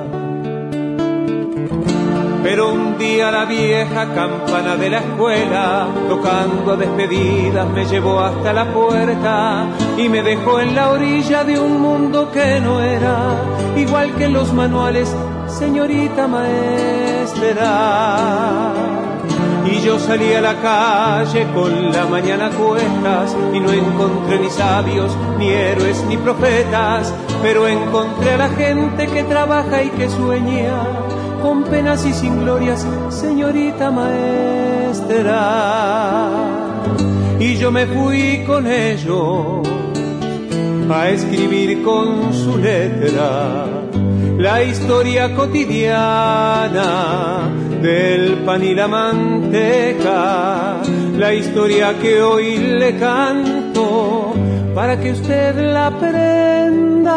[2.45, 8.53] pero un día la vieja campana de la escuela, tocando a despedidas, me llevó hasta
[8.53, 9.65] la puerta
[9.97, 13.33] y me dejó en la orilla de un mundo que no era
[13.75, 15.11] igual que los manuales,
[15.47, 17.63] señorita maestra.
[19.65, 25.17] Y yo salí a la calle con la mañana cuestas y no encontré ni sabios,
[25.39, 31.04] ni héroes, ni profetas, pero encontré a la gente que trabaja y que sueña
[31.41, 35.31] con penas y sin glorias, señorita maestra.
[37.39, 39.67] Y yo me fui con ellos
[40.89, 43.65] a escribir con su letra
[44.37, 46.79] la historia cotidiana
[47.81, 50.81] del pan y la manteca,
[51.17, 54.33] la historia que hoy le canto
[54.73, 57.13] para que usted la aprenda,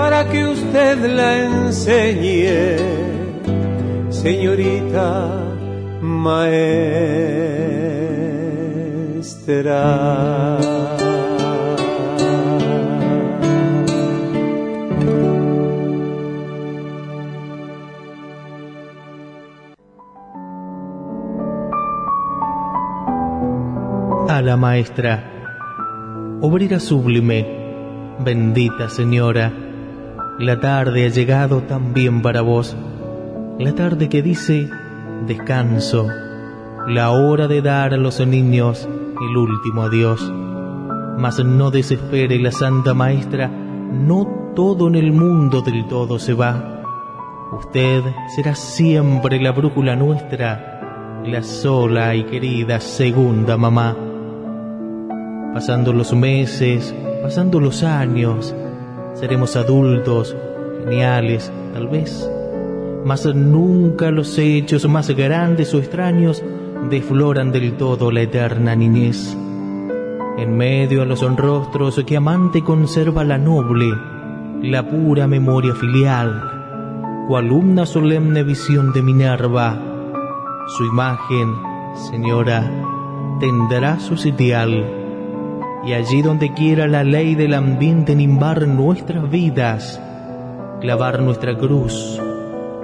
[0.00, 2.78] para que usted la enseñe,
[4.08, 5.08] señorita
[6.00, 6.70] maestra.
[24.28, 25.12] a la maestra,
[26.40, 27.40] obrera sublime,
[28.24, 29.69] bendita señora,
[30.40, 32.74] la tarde ha llegado también para vos,
[33.58, 34.70] la tarde que dice
[35.26, 36.08] descanso,
[36.88, 38.88] la hora de dar a los niños
[39.20, 40.32] el último adiós.
[41.18, 46.84] Mas no desespere la santa maestra, no todo en el mundo del todo se va.
[47.52, 48.02] Usted
[48.34, 53.94] será siempre la brújula nuestra, la sola y querida segunda mamá.
[55.52, 58.54] Pasando los meses, pasando los años,
[59.14, 60.36] seremos adultos,
[60.84, 62.28] geniales, tal vez,
[63.04, 66.42] mas nunca los hechos más grandes o extraños
[66.88, 69.36] defloran del todo la eterna niñez.
[70.38, 73.86] En medio a los rostros que amante conserva la noble,
[74.62, 79.78] la pura memoria filial, cual una solemne visión de Minerva,
[80.66, 81.54] su imagen,
[82.10, 82.70] señora,
[83.40, 84.99] tendrá su sitial
[85.84, 90.00] y allí donde quiera la ley del ambiente nimbar nuestras vidas,
[90.80, 92.20] clavar nuestra cruz,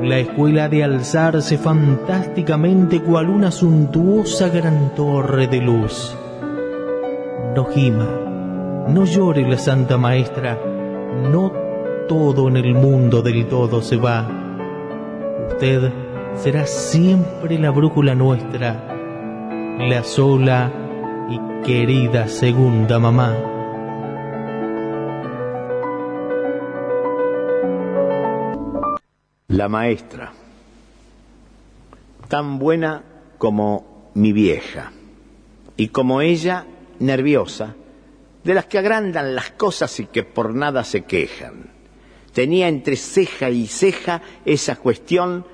[0.01, 6.17] la escuela de alzarse fantásticamente cual una suntuosa gran torre de luz.
[7.55, 10.59] No gima, no llore la Santa Maestra,
[11.31, 11.53] no
[12.09, 14.27] todo en el mundo del todo se va.
[15.49, 15.93] Usted
[16.35, 20.86] será siempre la brújula nuestra, la sola
[21.67, 23.37] querida segunda mamá.
[29.49, 30.33] La maestra,
[32.29, 33.03] tan buena
[33.37, 34.93] como mi vieja,
[35.77, 36.67] y como ella,
[37.01, 37.75] nerviosa,
[38.45, 41.73] de las que agrandan las cosas y que por nada se quejan.
[42.33, 45.45] Tenía entre ceja y ceja esa cuestión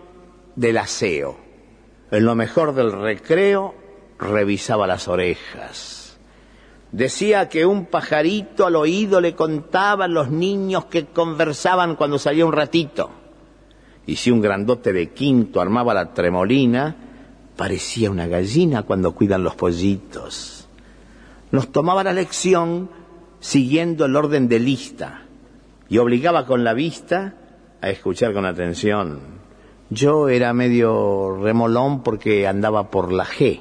[0.57, 1.39] del aseo.
[2.11, 3.75] En lo mejor del recreo
[4.19, 6.02] revisaba las orejas.
[6.93, 12.45] Decía que un pajarito al oído le contaba a los niños que conversaban cuando salía
[12.45, 13.11] un ratito.
[14.07, 16.95] Y si un grandote de quinto armaba la tremolina,
[17.57, 20.69] parecía una gallina cuando cuidan los pollitos.
[21.51, 22.91] Nos tomaba la lección
[23.41, 25.23] siguiendo el orden de lista
[25.89, 27.35] y obligaba con la vista
[27.81, 29.21] a escuchar con atención.
[29.89, 33.61] Yo era medio remolón porque andaba por la G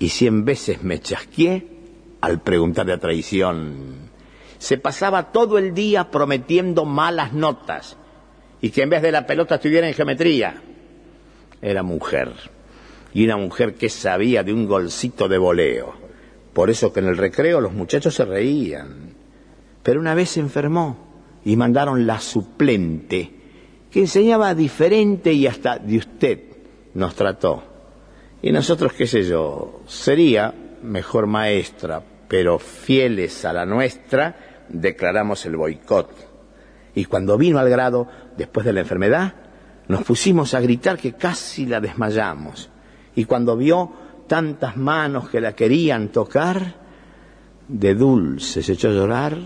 [0.00, 1.77] y cien veces me chasqué
[2.20, 4.10] al preguntarle a traición.
[4.58, 7.96] Se pasaba todo el día prometiendo malas notas
[8.60, 10.62] y que en vez de la pelota estuviera en geometría.
[11.62, 12.32] Era mujer
[13.14, 15.94] y una mujer que sabía de un golcito de voleo.
[16.52, 19.14] Por eso que en el recreo los muchachos se reían.
[19.82, 21.08] Pero una vez se enfermó
[21.44, 23.30] y mandaron la suplente,
[23.90, 26.40] que enseñaba diferente y hasta de usted
[26.94, 27.62] nos trató.
[28.42, 35.56] Y nosotros, qué sé yo, sería mejor maestra, pero fieles a la nuestra, declaramos el
[35.56, 36.10] boicot.
[36.94, 39.34] Y cuando vino al grado, después de la enfermedad,
[39.88, 42.70] nos pusimos a gritar que casi la desmayamos.
[43.14, 43.90] Y cuando vio
[44.26, 46.74] tantas manos que la querían tocar,
[47.68, 49.38] de dulce se echó a llorar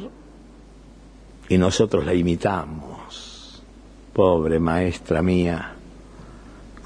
[1.49, 3.63] y nosotros la imitamos.
[4.13, 5.75] Pobre maestra mía,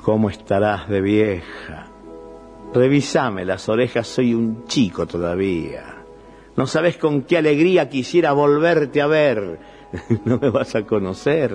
[0.02, 1.95] ¿cómo estarás de vieja?
[2.74, 5.96] Revisame las orejas, soy un chico todavía.
[6.56, 9.58] No sabes con qué alegría quisiera volverte a ver.
[10.24, 11.54] no me vas a conocer.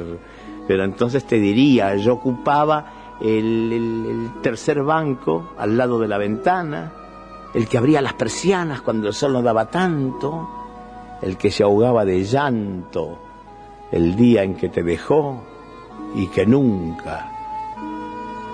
[0.68, 6.94] Pero entonces te diría, yo ocupaba el, el, tercer banco al lado de la ventana,
[7.54, 10.48] el que abría las persianas cuando el sol no daba tanto,
[11.22, 13.20] el que se ahogaba de llanto
[13.92, 15.44] el día en que te dejó
[16.16, 17.30] y que nunca,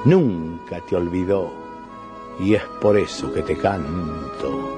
[0.06, 1.67] nunca te olvidó
[2.40, 4.78] y es por eso que te canto.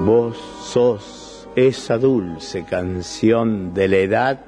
[0.00, 4.40] Vos sos esa dulce canción de la edad,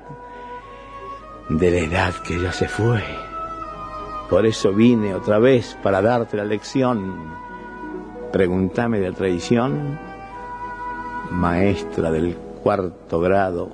[1.49, 3.03] de la edad que ya se fue.
[4.29, 7.35] Por eso vine otra vez para darte la lección.
[8.33, 9.99] Pregúntame de traición,
[11.31, 13.71] maestra del cuarto grado,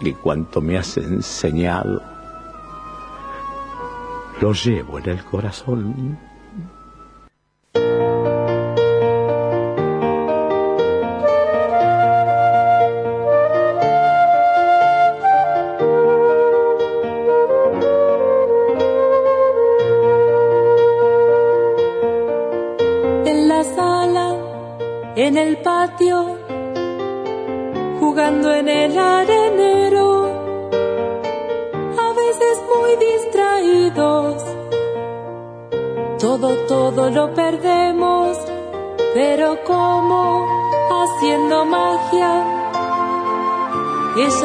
[0.00, 2.02] y cuanto me has enseñado,
[4.40, 6.29] lo llevo en el corazón.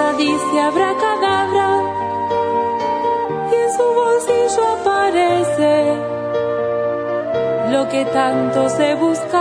[0.05, 1.81] Ella dice abracadabra
[3.51, 5.97] y en su bolsillo aparece
[7.71, 9.34] lo que tanto se buscaba.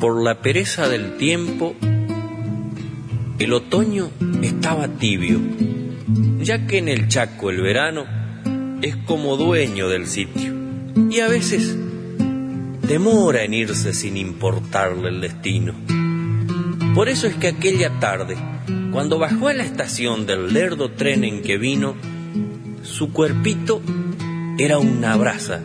[0.00, 1.74] Por la pereza del tiempo,
[3.38, 4.10] el otoño
[4.42, 5.38] estaba tibio,
[6.38, 8.06] ya que en el Chaco el verano
[8.80, 10.54] es como dueño del sitio
[11.10, 11.76] y a veces
[12.88, 15.74] demora en irse sin importarle el destino.
[16.94, 18.36] Por eso es que aquella tarde,
[18.92, 21.96] cuando bajó a la estación del lerdo tren en que vino,
[22.98, 23.80] su cuerpito
[24.58, 25.62] era una brasa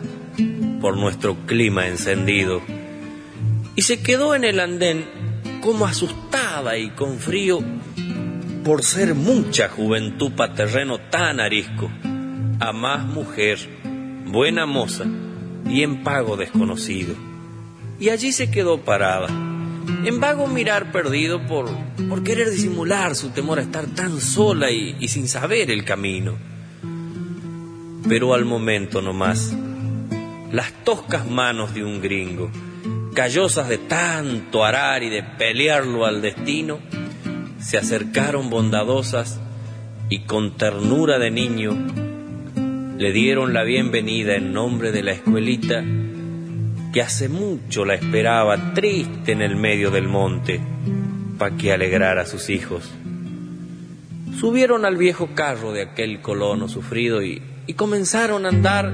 [0.80, 2.62] por nuestro clima encendido
[3.74, 5.04] y se quedó en el andén
[5.60, 7.58] como asustada y con frío
[8.62, 11.90] por ser mucha juventud pa' terreno tan arisco,
[12.60, 13.58] a más mujer,
[14.26, 15.04] buena moza
[15.68, 17.16] y en pago desconocido.
[17.98, 19.26] Y allí se quedó parada,
[20.04, 21.68] en vago mirar perdido por,
[22.08, 26.53] por querer disimular su temor a estar tan sola y, y sin saber el camino.
[28.08, 29.56] Pero al momento nomás,
[30.52, 32.50] las toscas manos de un gringo,
[33.14, 36.80] callosas de tanto arar y de pelearlo al destino,
[37.58, 39.40] se acercaron bondadosas
[40.10, 41.72] y con ternura de niño
[42.98, 45.82] le dieron la bienvenida en nombre de la escuelita
[46.92, 50.60] que hace mucho la esperaba triste en el medio del monte
[51.38, 52.88] pa' que alegrara a sus hijos.
[54.38, 58.92] Subieron al viejo carro de aquel colono sufrido y, y comenzaron a andar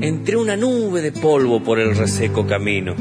[0.00, 2.94] entre una nube de polvo por el reseco camino.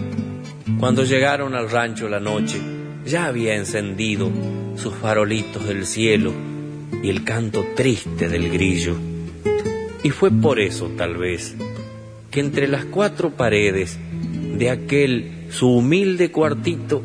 [0.79, 2.59] Cuando llegaron al rancho la noche,
[3.05, 4.29] ya había encendido
[4.75, 6.33] sus farolitos del cielo
[7.01, 8.95] y el canto triste del grillo.
[10.03, 11.55] Y fue por eso, tal vez,
[12.31, 13.97] que entre las cuatro paredes
[14.57, 17.01] de aquel su humilde cuartito,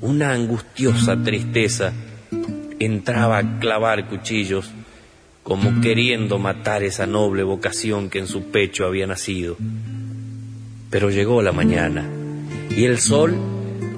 [0.00, 1.92] una angustiosa tristeza
[2.78, 4.70] entraba a clavar cuchillos
[5.42, 9.56] como queriendo matar esa noble vocación que en su pecho había nacido.
[10.90, 12.08] Pero llegó la mañana
[12.70, 13.36] y el sol,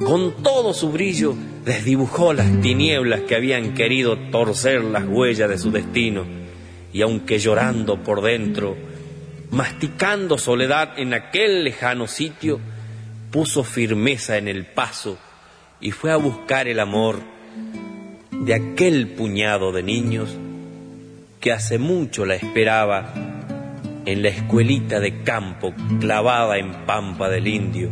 [0.05, 5.71] con todo su brillo, desdibujó las tinieblas que habían querido torcer las huellas de su
[5.71, 6.25] destino,
[6.93, 8.77] y aunque llorando por dentro,
[9.51, 12.61] masticando soledad en aquel lejano sitio,
[13.31, 15.19] puso firmeza en el paso
[15.81, 17.21] y fue a buscar el amor
[18.31, 20.37] de aquel puñado de niños
[21.43, 23.13] que hace mucho la esperaba
[24.07, 27.91] en la escuelita de campo clavada en Pampa del Indio.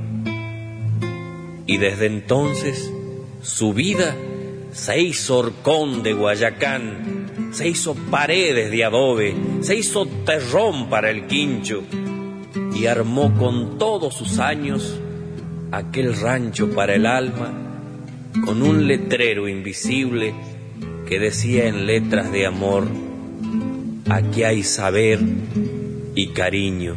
[1.67, 2.93] Y desde entonces
[3.43, 4.15] su vida
[4.71, 11.27] se hizo horcón de Guayacán, se hizo paredes de adobe, se hizo terrón para el
[11.27, 11.83] quincho
[12.73, 14.97] y armó con todos sus años
[15.73, 17.51] aquel rancho para el alma
[18.45, 20.35] con un letrero invisible
[21.09, 23.10] que decía en letras de amor,
[24.11, 25.21] aquí hay saber
[26.15, 26.97] y cariño.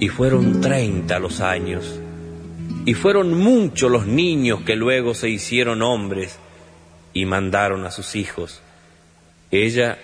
[0.00, 2.00] Y fueron treinta los años,
[2.84, 6.38] y fueron muchos los niños que luego se hicieron hombres
[7.12, 8.60] y mandaron a sus hijos.
[9.50, 9.98] Ella,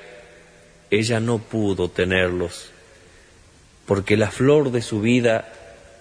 [0.91, 2.71] ella no pudo tenerlos,
[3.87, 5.53] porque la flor de su vida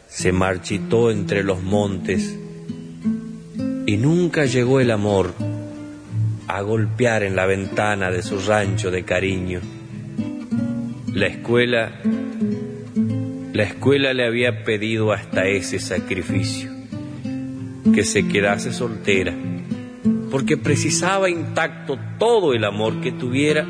[0.08, 2.38] se marchitó entre los montes
[3.88, 5.34] y nunca llegó el amor
[6.56, 9.60] a golpear en la ventana de su rancho de cariño.
[11.14, 12.00] La escuela,
[13.52, 16.72] la escuela le había pedido hasta ese sacrificio,
[17.94, 19.34] que se quedase soltera,
[20.32, 23.66] porque precisaba intacto todo el amor que tuviera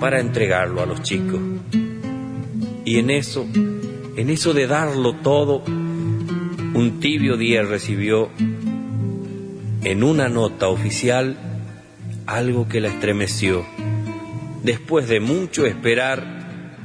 [0.00, 1.40] para entregarlo a los chicos.
[2.86, 3.46] Y en eso,
[4.16, 8.30] en eso de darlo todo, un tibio día recibió
[9.84, 11.49] en una nota oficial
[12.30, 13.66] algo que la estremeció.
[14.62, 16.22] Después de mucho esperar,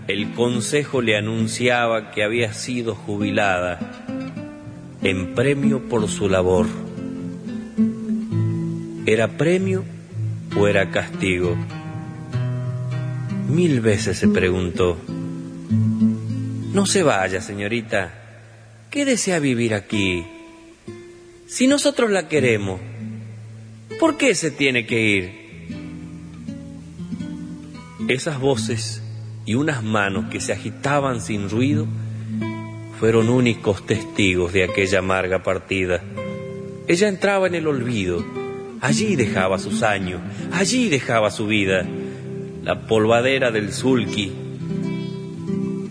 [0.07, 3.79] el consejo le anunciaba que había sido jubilada
[5.03, 6.65] en premio por su labor.
[9.05, 9.83] ¿Era premio
[10.57, 11.55] o era castigo?
[13.47, 14.97] Mil veces se preguntó.
[16.73, 18.13] No se vaya, señorita.
[18.89, 20.25] ¿Qué desea vivir aquí?
[21.45, 22.79] Si nosotros la queremos,
[23.99, 25.45] ¿por qué se tiene que ir?
[28.07, 29.01] Esas voces
[29.45, 31.87] y unas manos que se agitaban sin ruido
[32.99, 36.01] fueron únicos testigos de aquella amarga partida.
[36.87, 38.23] Ella entraba en el olvido,
[38.81, 40.21] allí dejaba sus años,
[40.53, 41.85] allí dejaba su vida,
[42.63, 44.31] la polvadera del sulky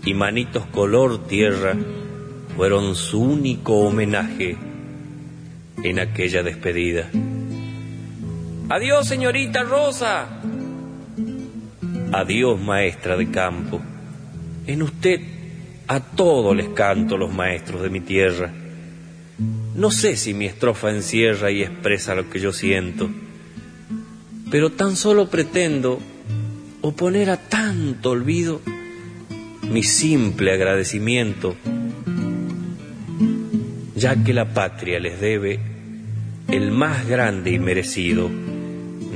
[0.05, 1.75] y manitos color tierra
[2.55, 4.57] fueron su único homenaje
[5.83, 7.09] en aquella despedida.
[8.67, 10.27] Adiós, señorita Rosa.
[12.11, 13.79] Adiós, maestra de campo.
[14.65, 15.21] En usted
[15.87, 18.51] a todos les canto los maestros de mi tierra.
[19.75, 23.07] No sé si mi estrofa encierra y expresa lo que yo siento,
[24.49, 25.99] pero tan solo pretendo
[26.81, 28.61] oponer a tanto olvido
[29.61, 31.55] mi simple agradecimiento,
[33.95, 35.59] ya que la patria les debe
[36.47, 38.54] el más grande y merecido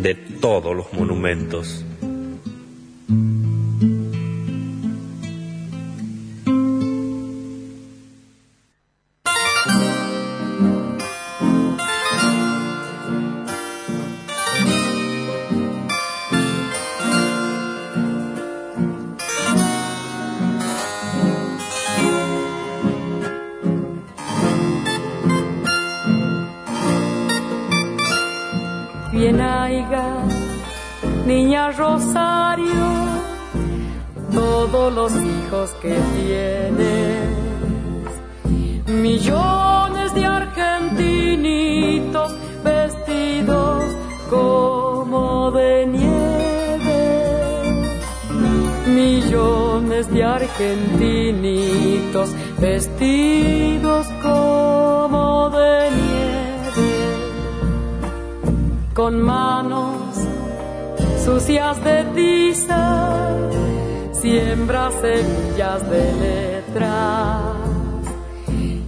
[0.01, 1.85] de todos los monumentos.
[50.07, 56.93] De argentinitos vestidos como de nieve
[58.93, 60.15] con manos
[61.25, 63.27] sucias de tiza,
[64.13, 67.57] siembra semillas de letras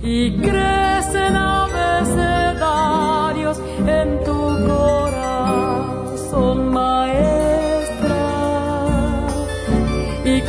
[0.02, 4.32] y crecen abecedarios en tu
[4.66, 6.72] corazón,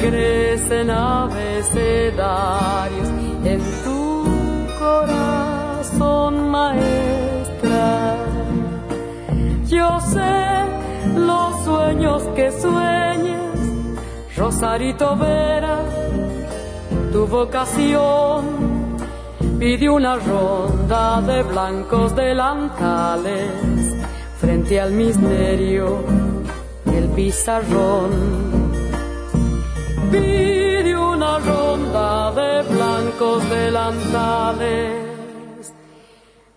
[0.03, 3.09] crecen abecedarios
[3.45, 4.25] en tu
[4.79, 8.17] corazón, maestra.
[9.67, 10.65] Yo sé
[11.15, 13.39] los sueños que sueñes,
[14.37, 15.79] Rosarito Vera,
[17.13, 18.73] tu vocación.
[19.61, 23.53] Pide una ronda de blancos delantales
[24.41, 26.03] frente al misterio
[26.85, 28.62] del pizarrón.
[30.13, 34.93] Pide una ronda de blancos delantales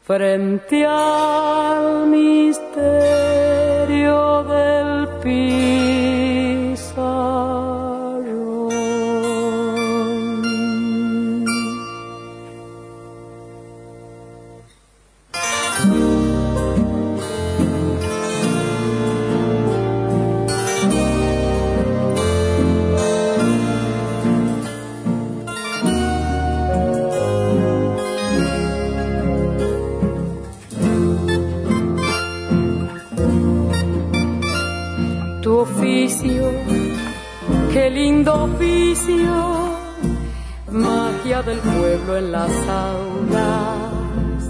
[0.01, 2.64] frente al misterio
[41.43, 44.49] del pueblo en las aulas,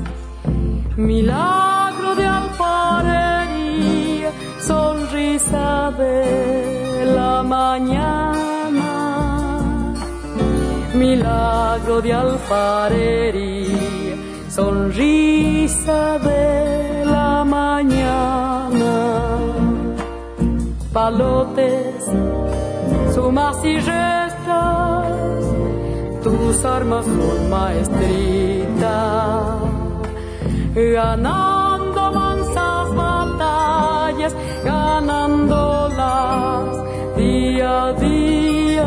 [0.95, 4.29] milagro de alfarería,
[4.59, 8.83] sonrisa de la mañana,
[10.93, 14.15] milagro de alfarería,
[14.49, 19.39] sonrisa de la mañana.
[20.93, 22.05] Palotes,
[23.11, 23.79] sumas y
[26.37, 28.75] tus armas son maestritas,
[30.75, 35.95] ganando mansas batallas, ganándolas
[37.15, 38.85] día a día,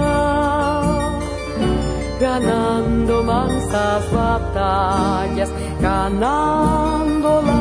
[2.21, 5.51] ganando mansas batallas,
[5.81, 7.55] ganándolas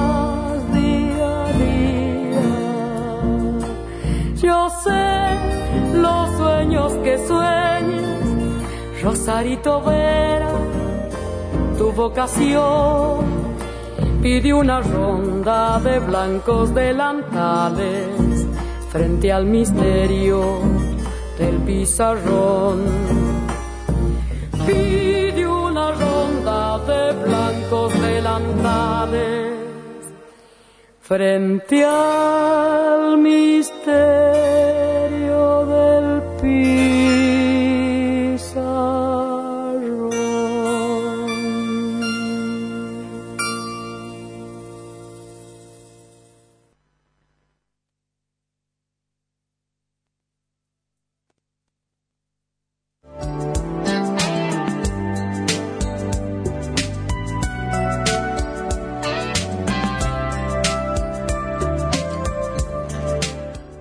[0.73, 2.47] día a día.
[4.35, 5.07] Yo sé
[5.93, 8.16] los sueños que sueñas,
[9.07, 10.51] Rosarito Vera,
[11.77, 13.23] tu vocación.
[14.21, 18.45] Pide una ronda de blancos delantales
[18.91, 20.59] frente al misterio
[21.39, 22.83] del pizarrón.
[24.65, 29.53] Pide una ronda de blancos delantales
[30.99, 34.36] frente al misterio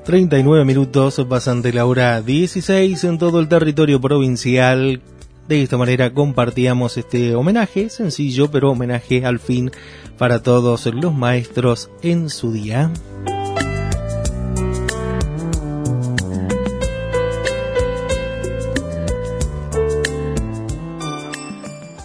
[0.07, 5.01] 39 minutos pasante la hora 16 en todo el territorio provincial.
[5.49, 9.73] De esta manera compartíamos este homenaje, sencillo pero homenaje al fin
[10.16, 12.93] para todos los maestros en su día.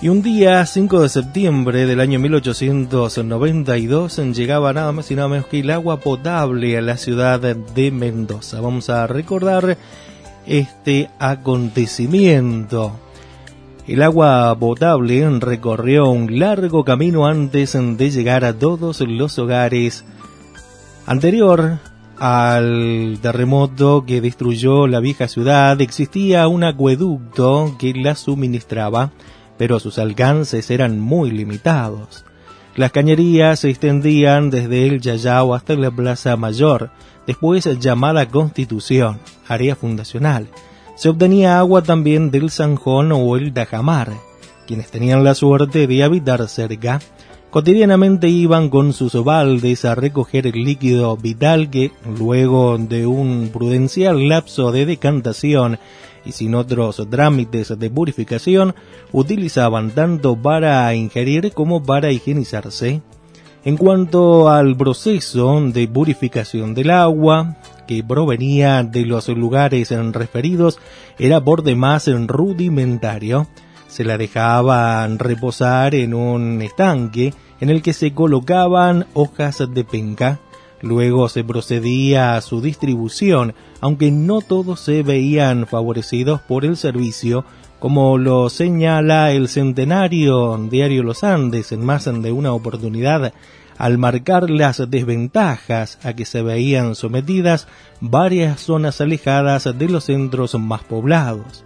[0.01, 5.45] Y un día, 5 de septiembre del año 1892, llegaba nada más y nada menos
[5.45, 8.61] que el agua potable a la ciudad de Mendoza.
[8.61, 9.77] Vamos a recordar
[10.47, 12.93] este acontecimiento.
[13.85, 20.03] El agua potable recorrió un largo camino antes de llegar a todos los hogares.
[21.05, 21.77] Anterior
[22.17, 29.11] al terremoto que destruyó la vieja ciudad, existía un acueducto que la suministraba
[29.61, 32.25] pero sus alcances eran muy limitados.
[32.75, 36.89] Las cañerías se extendían desde el Yayao hasta la Plaza Mayor,
[37.27, 40.47] después llamada Constitución, área fundacional.
[40.95, 44.09] Se obtenía agua también del Sanjón o el Dajamar.
[44.65, 46.99] Quienes tenían la suerte de habitar cerca,
[47.51, 54.27] cotidianamente iban con sus baldes a recoger el líquido vital que, luego de un prudencial
[54.27, 55.77] lapso de decantación,
[56.25, 58.75] y sin otros trámites de purificación,
[59.11, 63.01] utilizaban tanto para ingerir como para higienizarse.
[63.63, 67.57] En cuanto al proceso de purificación del agua,
[67.87, 70.79] que provenía de los lugares referidos,
[71.19, 73.47] era por demás rudimentario.
[73.87, 80.39] Se la dejaban reposar en un estanque en el que se colocaban hojas de penca.
[80.81, 87.45] Luego se procedía a su distribución, aunque no todos se veían favorecidos por el servicio,
[87.79, 93.33] como lo señala el centenario Diario Los Andes en más de una oportunidad,
[93.77, 97.67] al marcar las desventajas a que se veían sometidas
[97.99, 101.63] varias zonas alejadas de los centros más poblados.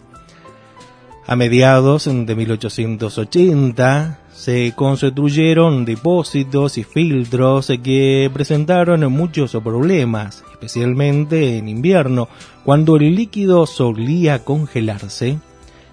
[1.27, 11.69] A mediados de 1880 se construyeron depósitos y filtros que presentaron muchos problemas, especialmente en
[11.69, 12.27] invierno,
[12.63, 15.39] cuando el líquido solía congelarse.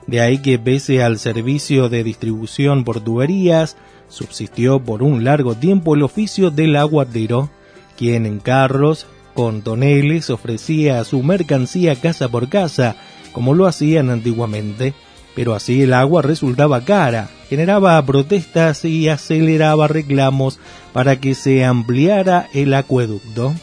[0.07, 3.77] De ahí que pese al servicio de distribución por tuberías,
[4.13, 7.49] Subsistió por un largo tiempo el oficio del aguatero,
[7.97, 12.97] quien en carros con toneles ofrecía su mercancía casa por casa,
[13.33, 14.93] como lo hacían antiguamente,
[15.35, 20.59] pero así el agua resultaba cara, generaba protestas y aceleraba reclamos
[20.93, 23.55] para que se ampliara el acueducto.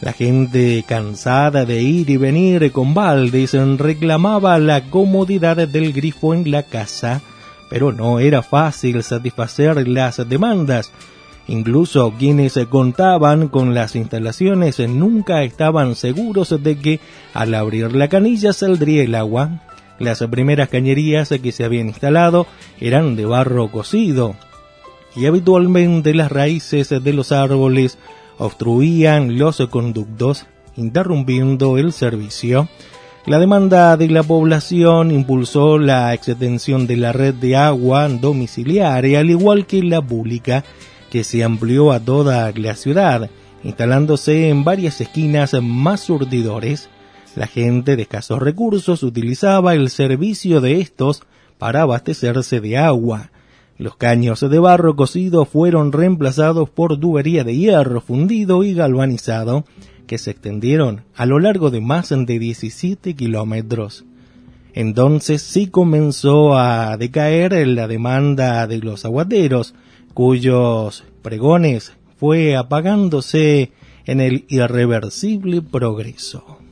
[0.00, 6.50] La gente cansada de ir y venir con baldes reclamaba la comodidad del grifo en
[6.50, 7.22] la casa,
[7.70, 10.92] pero no era fácil satisfacer las demandas.
[11.48, 17.00] Incluso quienes contaban con las instalaciones nunca estaban seguros de que
[17.32, 19.62] al abrir la canilla saldría el agua.
[19.98, 22.46] Las primeras cañerías que se habían instalado
[22.80, 24.36] eran de barro cocido
[25.16, 27.98] y habitualmente las raíces de los árboles
[28.38, 30.46] obstruían los conductos,
[30.76, 32.68] interrumpiendo el servicio.
[33.24, 39.30] La demanda de la población impulsó la extensión de la red de agua domiciliaria, al
[39.30, 40.64] igual que la pública,
[41.10, 43.30] que se amplió a toda la ciudad,
[43.64, 46.90] instalándose en varias esquinas más surtidores.
[47.36, 51.22] La gente de escasos recursos utilizaba el servicio de estos
[51.58, 53.30] para abastecerse de agua.
[53.76, 59.66] Los caños de barro cocido fueron reemplazados por tubería de hierro fundido y galvanizado,
[60.06, 64.06] que se extendieron a lo largo de más de 17 kilómetros.
[64.72, 69.74] Entonces sí comenzó a decaer la demanda de los aguateros,
[70.14, 73.72] cuyos pregones fue apagándose
[74.06, 76.65] en el irreversible progreso.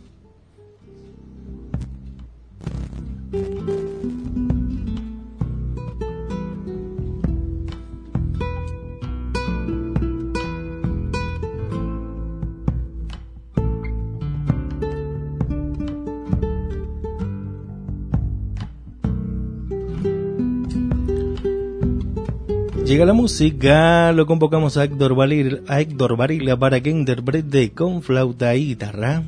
[22.84, 26.18] Llega la música, lo convocamos a Héctor, Valir, a Héctor
[26.58, 29.22] para que interprete con flauta y guitarra.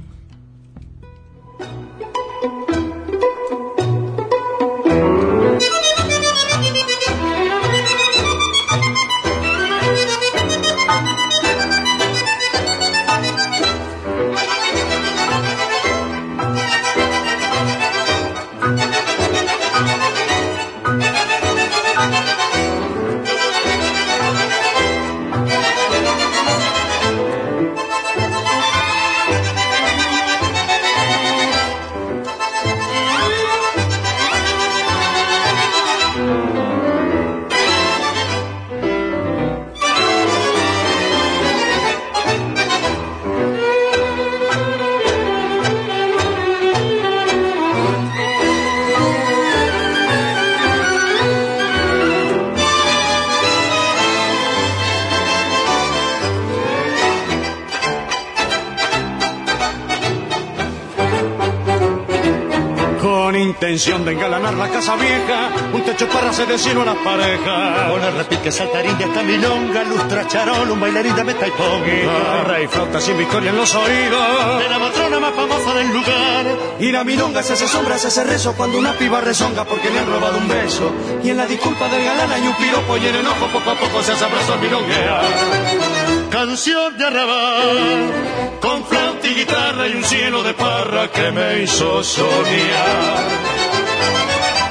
[63.00, 66.96] Con intención de engalanar la casa vieja, un techo para hacer de cielo a las
[66.96, 67.90] parejas.
[67.90, 71.86] Con el repique saltarín de esta milonga, lustra charol, un bailarín de meta y ponga.
[71.86, 74.62] Guitarra y flauta sin victoria en los oídos.
[74.62, 76.46] De la matrona más famosa del lugar.
[76.80, 79.98] Y la milonga se hace sombra, se hace rezo cuando una piba rezonga porque le
[79.98, 80.92] han robado un beso.
[81.22, 83.74] Y en la disculpa del galán hay un piropo y en el enojo poco a
[83.74, 85.24] poco se hace abrazo al milonguear.
[86.30, 92.02] Canción de arrabal, Con flauta y guitarra y un cielo de parra que me hizo
[92.02, 93.56] soñar.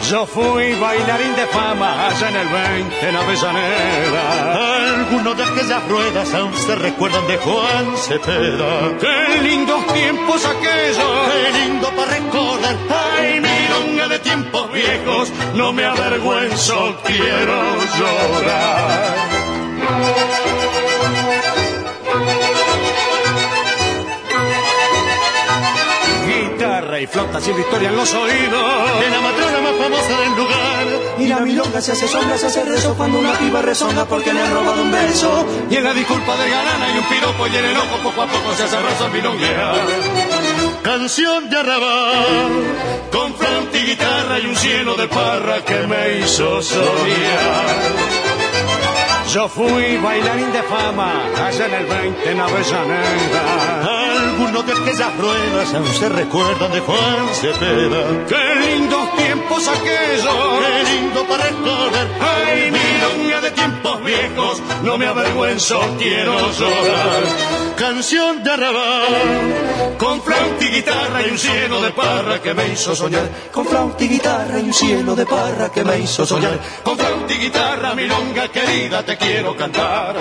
[0.10, 4.54] Yo fui bailarín de fama allá en el 20 en Avellaneda.
[5.00, 8.98] algunos de aquellas ruedas aún se recuerdan de Juan Cepeda.
[9.00, 11.30] ¡Qué lindos tiempos aquellos!
[11.32, 12.78] Qué lindo para recordar.
[13.18, 15.32] ¡Ay, milonga de tiempos viejos!
[15.56, 17.58] No me avergüenzo, quiero
[17.98, 19.16] llorar.
[26.96, 29.00] Guitarra y flauta sin victoria en los oídos.
[29.00, 30.86] De la matrona más famosa del lugar.
[31.20, 34.42] Y la milonga se hace sombra, se hace rezo cuando una piba rezonga porque le
[34.42, 35.46] han robado un beso.
[35.70, 38.28] Y en la disculpa del galán hay un piropo y en el ojo poco a
[38.28, 39.76] poco se hace abrazo al milonguear.
[40.84, 42.52] Canción de arrabal,
[43.12, 48.25] Con flauta y guitarra y un cielo de parra que me hizo soñar.
[49.36, 51.12] Yo fui bailarín de fama
[51.46, 54.06] allá en el 20 en Avellaneda.
[54.30, 58.26] algunos de aquellas ruedas aún se recuerdan de Juan Cepeda.
[58.30, 60.36] ¡Qué lindos tiempos aquellos!
[60.62, 62.08] Qué lindo para recordar.
[62.22, 64.62] ¡Ay, milonga de tiempos viejos!
[64.84, 67.75] No me avergüenzo, quiero llorar.
[67.78, 72.96] Canción de arrabal, Con flauta y guitarra y un cielo de parra que me hizo
[72.96, 73.30] soñar.
[73.52, 76.60] Con flauta y guitarra y un cielo de parra que me hizo soñar.
[76.84, 80.16] Con flauta y guitarra, milonga querida, te quiero cantar.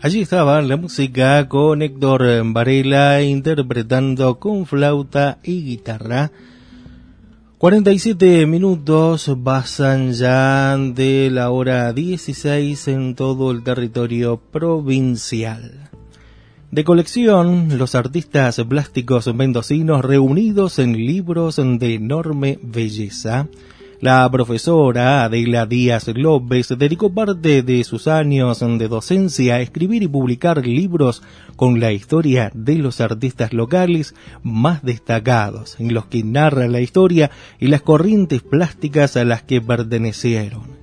[0.00, 2.22] Allí estaba la música con Héctor
[2.52, 6.30] Varela interpretando con flauta y guitarra.
[7.58, 15.90] 47 minutos pasan ya de la hora 16 en todo el territorio provincial.
[16.70, 23.48] De colección, los artistas plásticos mendocinos reunidos en libros de enorme belleza
[24.00, 30.08] la profesora Adela Díaz López dedicó parte de sus años de docencia a escribir y
[30.08, 31.22] publicar libros
[31.56, 34.14] con la historia de los artistas locales
[34.44, 39.60] más destacados, en los que narra la historia y las corrientes plásticas a las que
[39.60, 40.77] pertenecieron.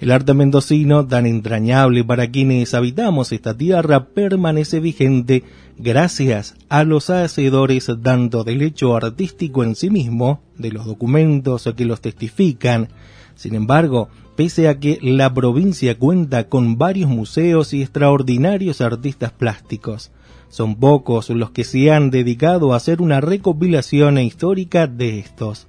[0.00, 5.42] El arte mendocino, tan entrañable para quienes habitamos esta tierra, permanece vigente
[5.76, 11.84] gracias a los hacedores tanto del hecho artístico en sí mismo, de los documentos que
[11.84, 12.90] los testifican.
[13.34, 20.12] Sin embargo, pese a que la provincia cuenta con varios museos y extraordinarios artistas plásticos,
[20.48, 25.66] son pocos los que se han dedicado a hacer una recopilación histórica de estos.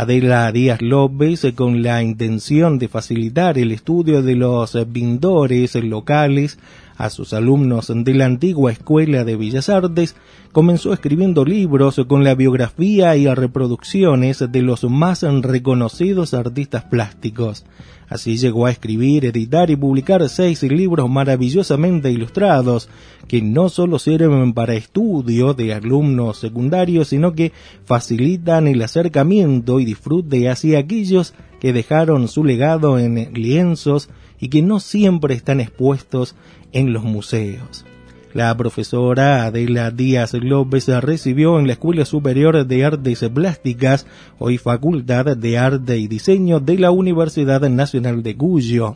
[0.00, 6.58] Adela Díaz López, con la intención de facilitar el estudio de los pintores locales
[7.00, 10.16] a sus alumnos de la antigua Escuela de Bellas Artes,
[10.52, 17.64] comenzó escribiendo libros con la biografía y reproducciones de los más reconocidos artistas plásticos.
[18.10, 22.90] Así llegó a escribir, editar y publicar seis libros maravillosamente ilustrados,
[23.28, 27.52] que no solo sirven para estudio de alumnos secundarios, sino que
[27.84, 34.10] facilitan el acercamiento y disfrute hacia aquellos que dejaron su legado en lienzos
[34.40, 36.34] y que no siempre están expuestos
[36.72, 37.84] en los museos.
[38.32, 44.06] La profesora Adela Díaz López recibió en la Escuela Superior de Artes Plásticas,
[44.38, 48.94] hoy Facultad de Arte y Diseño de la Universidad Nacional de Cuyo.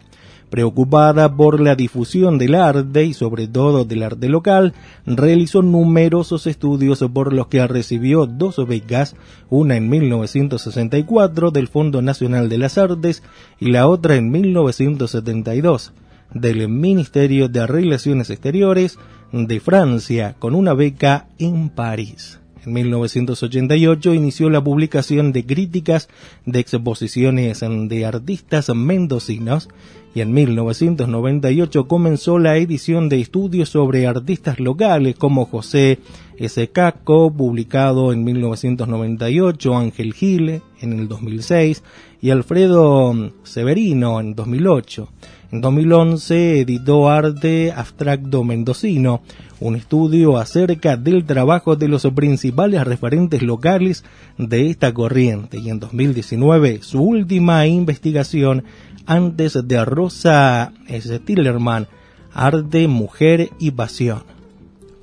[0.51, 4.73] Preocupada por la difusión del arte y sobre todo del arte local,
[5.05, 9.17] realizó numerosos estudios por los que recibió dos becas,
[9.51, 13.25] una en 1964 del Fondo Nacional de las Artes
[13.59, 15.93] y la otra en 1972
[16.35, 18.99] del Ministerio de Relaciones Exteriores
[19.33, 22.39] de Francia con una beca en París.
[22.67, 26.09] En 1988 inició la publicación de críticas
[26.47, 29.69] de exposiciones de artistas mendocinos
[30.15, 35.99] y en 1998 comenzó la edición de estudios sobre artistas locales como José
[36.39, 36.69] S.
[36.71, 41.83] Caco, publicado en 1998, Ángel Gile en el 2006
[42.23, 45.09] y Alfredo Severino en 2008.
[45.55, 49.23] En 2011 editó Arte Abstracto Mendocino,
[49.61, 54.03] un estudio acerca del trabajo de los principales referentes locales
[54.37, 58.65] de esta corriente y en 2019 su última investigación
[59.07, 61.87] antes de Rosa Stillerman,
[62.33, 64.25] Arte, Mujer y Pasión.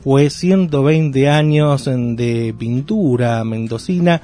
[0.02, 4.22] Fue 120 años de pintura mendocina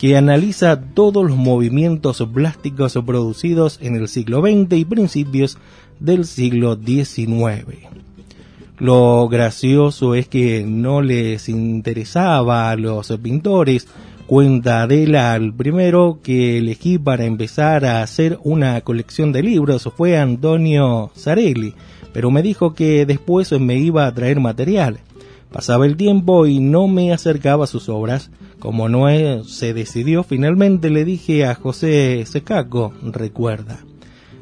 [0.00, 5.58] que analiza todos los movimientos plásticos producidos en el siglo XX y principios
[5.98, 7.66] del siglo XIX.
[8.78, 13.88] Lo gracioso es que no les interesaba a los pintores,
[14.26, 20.16] cuenta Adela al primero que elegí para empezar a hacer una colección de libros fue
[20.16, 21.74] Antonio Zarelli,
[22.14, 25.00] pero me dijo que después me iba a traer material.
[25.52, 28.30] Pasaba el tiempo y no me acercaba a sus obras.
[28.60, 29.08] Como no
[29.44, 33.80] se decidió, finalmente le dije a José Secaco, recuerda.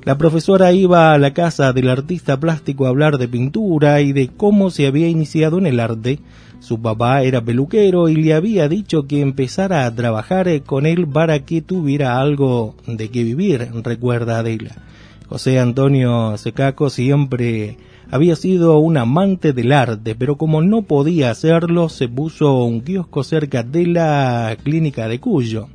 [0.02, 4.26] La profesora iba a la casa del artista plástico a hablar de pintura y de
[4.28, 6.18] cómo se había iniciado en el arte.
[6.58, 11.44] Su papá era peluquero y le había dicho que empezara a trabajar con él para
[11.44, 14.87] que tuviera algo de qué vivir, recuerda Adela.
[15.28, 17.76] José Antonio Secaco siempre
[18.10, 23.22] había sido un amante del arte, pero como no podía hacerlo, se puso un kiosco
[23.22, 25.68] cerca de la clínica de Cuyo.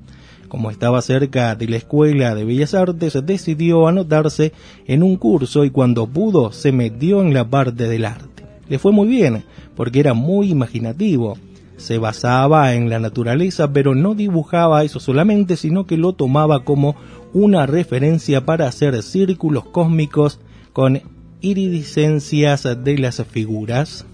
[0.48, 4.54] Como estaba cerca de la Escuela de Bellas Artes, decidió anotarse
[4.88, 8.44] en un curso y cuando pudo se metió en la parte del arte.
[8.68, 9.44] Le fue muy bien,
[9.76, 11.38] porque era muy imaginativo.
[11.78, 16.96] Se basaba en la naturaleza, pero no dibujaba eso solamente, sino que lo tomaba como
[17.34, 20.40] una referencia para hacer círculos cósmicos
[20.72, 21.02] con
[21.42, 24.06] iridiscencias de las figuras.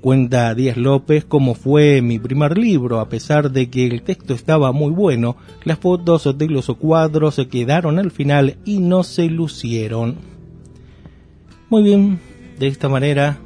[0.00, 4.72] Cuenta Díaz López cómo fue mi primer libro, a pesar de que el texto estaba
[4.72, 10.16] muy bueno, las fotos de los cuadros se quedaron al final y no se lucieron.
[11.68, 12.20] Muy bien,
[12.58, 13.38] de esta manera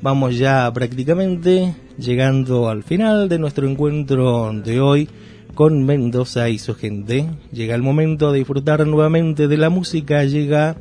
[0.00, 5.08] vamos ya prácticamente llegando al final de nuestro encuentro de hoy
[5.54, 7.26] con Mendoza y su gente.
[7.52, 10.76] Llega el momento de disfrutar nuevamente de la música, llega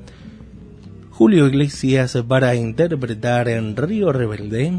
[1.11, 4.73] Julio Iglesias para interpretar en Río Rebelde.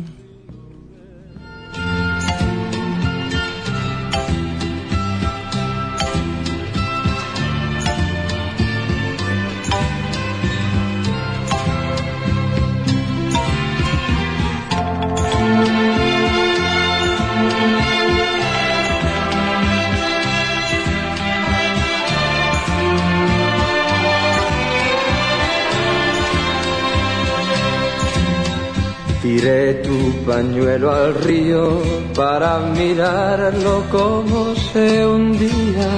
[30.37, 31.81] Pañuelo al río
[32.15, 35.93] para mirarlo como se hundía.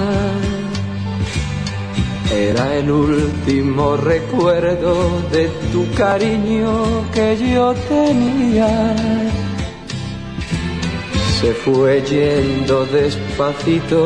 [2.32, 4.94] Era el último recuerdo
[5.32, 6.70] de tu cariño
[7.12, 8.94] que yo tenía.
[11.40, 14.00] Se fue yendo despacito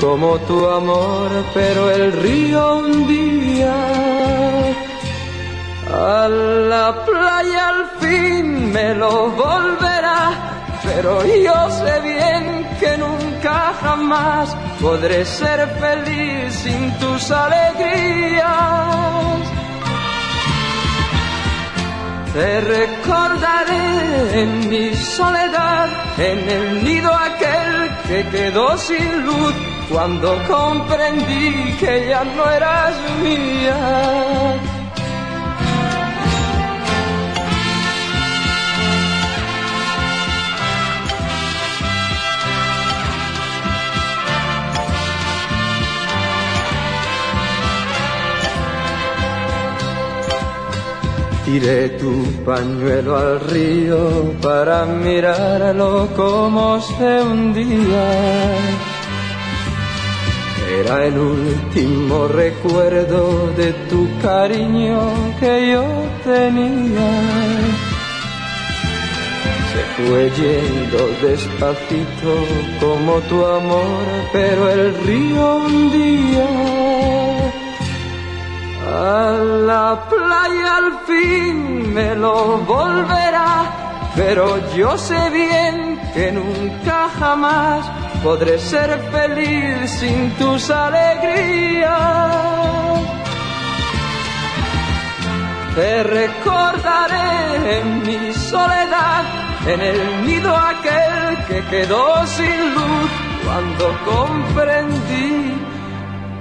[0.00, 3.76] como tu amor, pero el río hundía.
[5.98, 10.30] A la playa al fin me lo volverá,
[10.84, 18.44] pero yo sé bien que nunca jamás podré ser feliz sin tus alegrías.
[22.34, 29.54] Te recordaré en mi soledad, en el nido aquel que quedó sin luz,
[29.90, 34.75] cuando comprendí que ya no eras mía.
[51.46, 52.12] Tiré tu
[52.44, 58.08] pañuelo al río para mirarlo como se hundía.
[60.80, 64.98] Era el último recuerdo de tu cariño
[65.38, 65.84] que yo
[66.24, 67.10] tenía.
[69.70, 72.32] Se fue yendo despacito
[72.80, 77.35] como tu amor, pero el río hundía.
[78.86, 79.32] A
[79.66, 84.44] la playa al fin me lo volverá, pero
[84.76, 87.84] yo sé bien que nunca jamás
[88.22, 91.90] podré ser feliz sin tus alegrías.
[95.74, 99.24] Te recordaré en mi soledad,
[99.66, 103.10] en el nido aquel que quedó sin luz,
[103.44, 105.75] cuando comprendí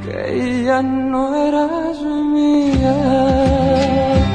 [0.05, 4.34] que ya no eras mía.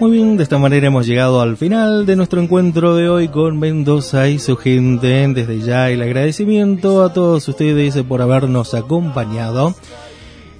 [0.00, 3.58] Muy bien, de esta manera hemos llegado al final de nuestro encuentro de hoy con
[3.58, 5.26] Mendoza y su gente.
[5.26, 9.74] Desde ya el agradecimiento a todos ustedes por habernos acompañado.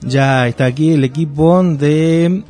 [0.03, 2.43] Ya está aquí el equipo de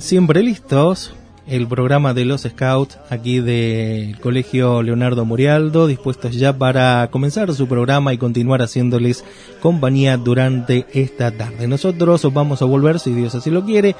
[0.00, 1.14] Siempre Listos,
[1.46, 7.66] el programa de los Scouts aquí del Colegio Leonardo Murialdo, dispuestos ya para comenzar su
[7.66, 9.24] programa y continuar haciéndoles
[9.62, 11.66] compañía durante esta tarde.
[11.66, 13.96] Nosotros vamos a volver, si Dios así lo quiere,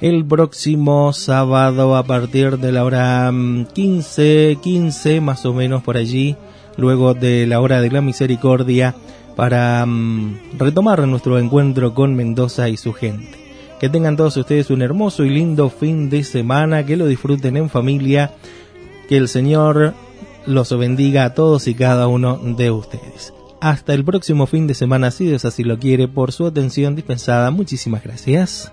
[0.00, 3.32] el próximo sábado a partir de la hora
[3.72, 6.36] 15, 15 más o menos por allí,
[6.76, 8.94] luego de la hora de la misericordia,
[9.36, 13.46] para um, retomar nuestro encuentro con Mendoza y su gente.
[13.80, 17.68] Que tengan todos ustedes un hermoso y lindo fin de semana, que lo disfruten en
[17.68, 18.32] familia,
[19.08, 19.94] que el Señor
[20.46, 23.34] los bendiga a todos y cada uno de ustedes.
[23.60, 27.50] Hasta el próximo fin de semana, si Dios así lo quiere, por su atención dispensada.
[27.50, 28.72] Muchísimas gracias.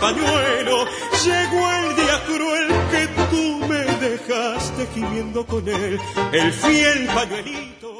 [0.00, 0.84] pañuelo
[1.24, 5.98] llegó el día cruel que tú me dejaste gimiendo con él,
[6.32, 7.90] el fiel pañuelito.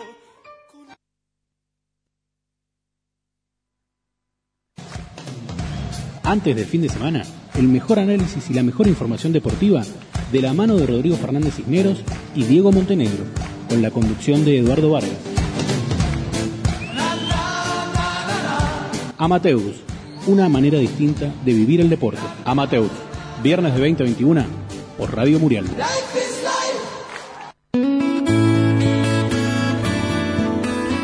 [6.22, 7.24] Antes del fin de semana,
[7.54, 9.82] el mejor análisis y la mejor información deportiva
[10.30, 12.02] de la mano de Rodrigo Fernández Cisneros
[12.34, 13.24] y Diego Montenegro,
[13.68, 15.18] con la conducción de Eduardo Vargas.
[19.18, 19.82] Amateus,
[20.26, 22.20] una manera distinta de vivir el deporte.
[22.44, 22.90] Amateus,
[23.42, 24.44] viernes de 20 a 21
[24.98, 25.66] por Radio Muriel.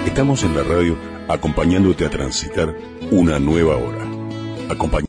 [0.06, 0.96] Estamos en la radio
[1.28, 2.74] acompañándote a transitar
[3.10, 4.04] una nueva hora.
[4.68, 5.04] Acompañ-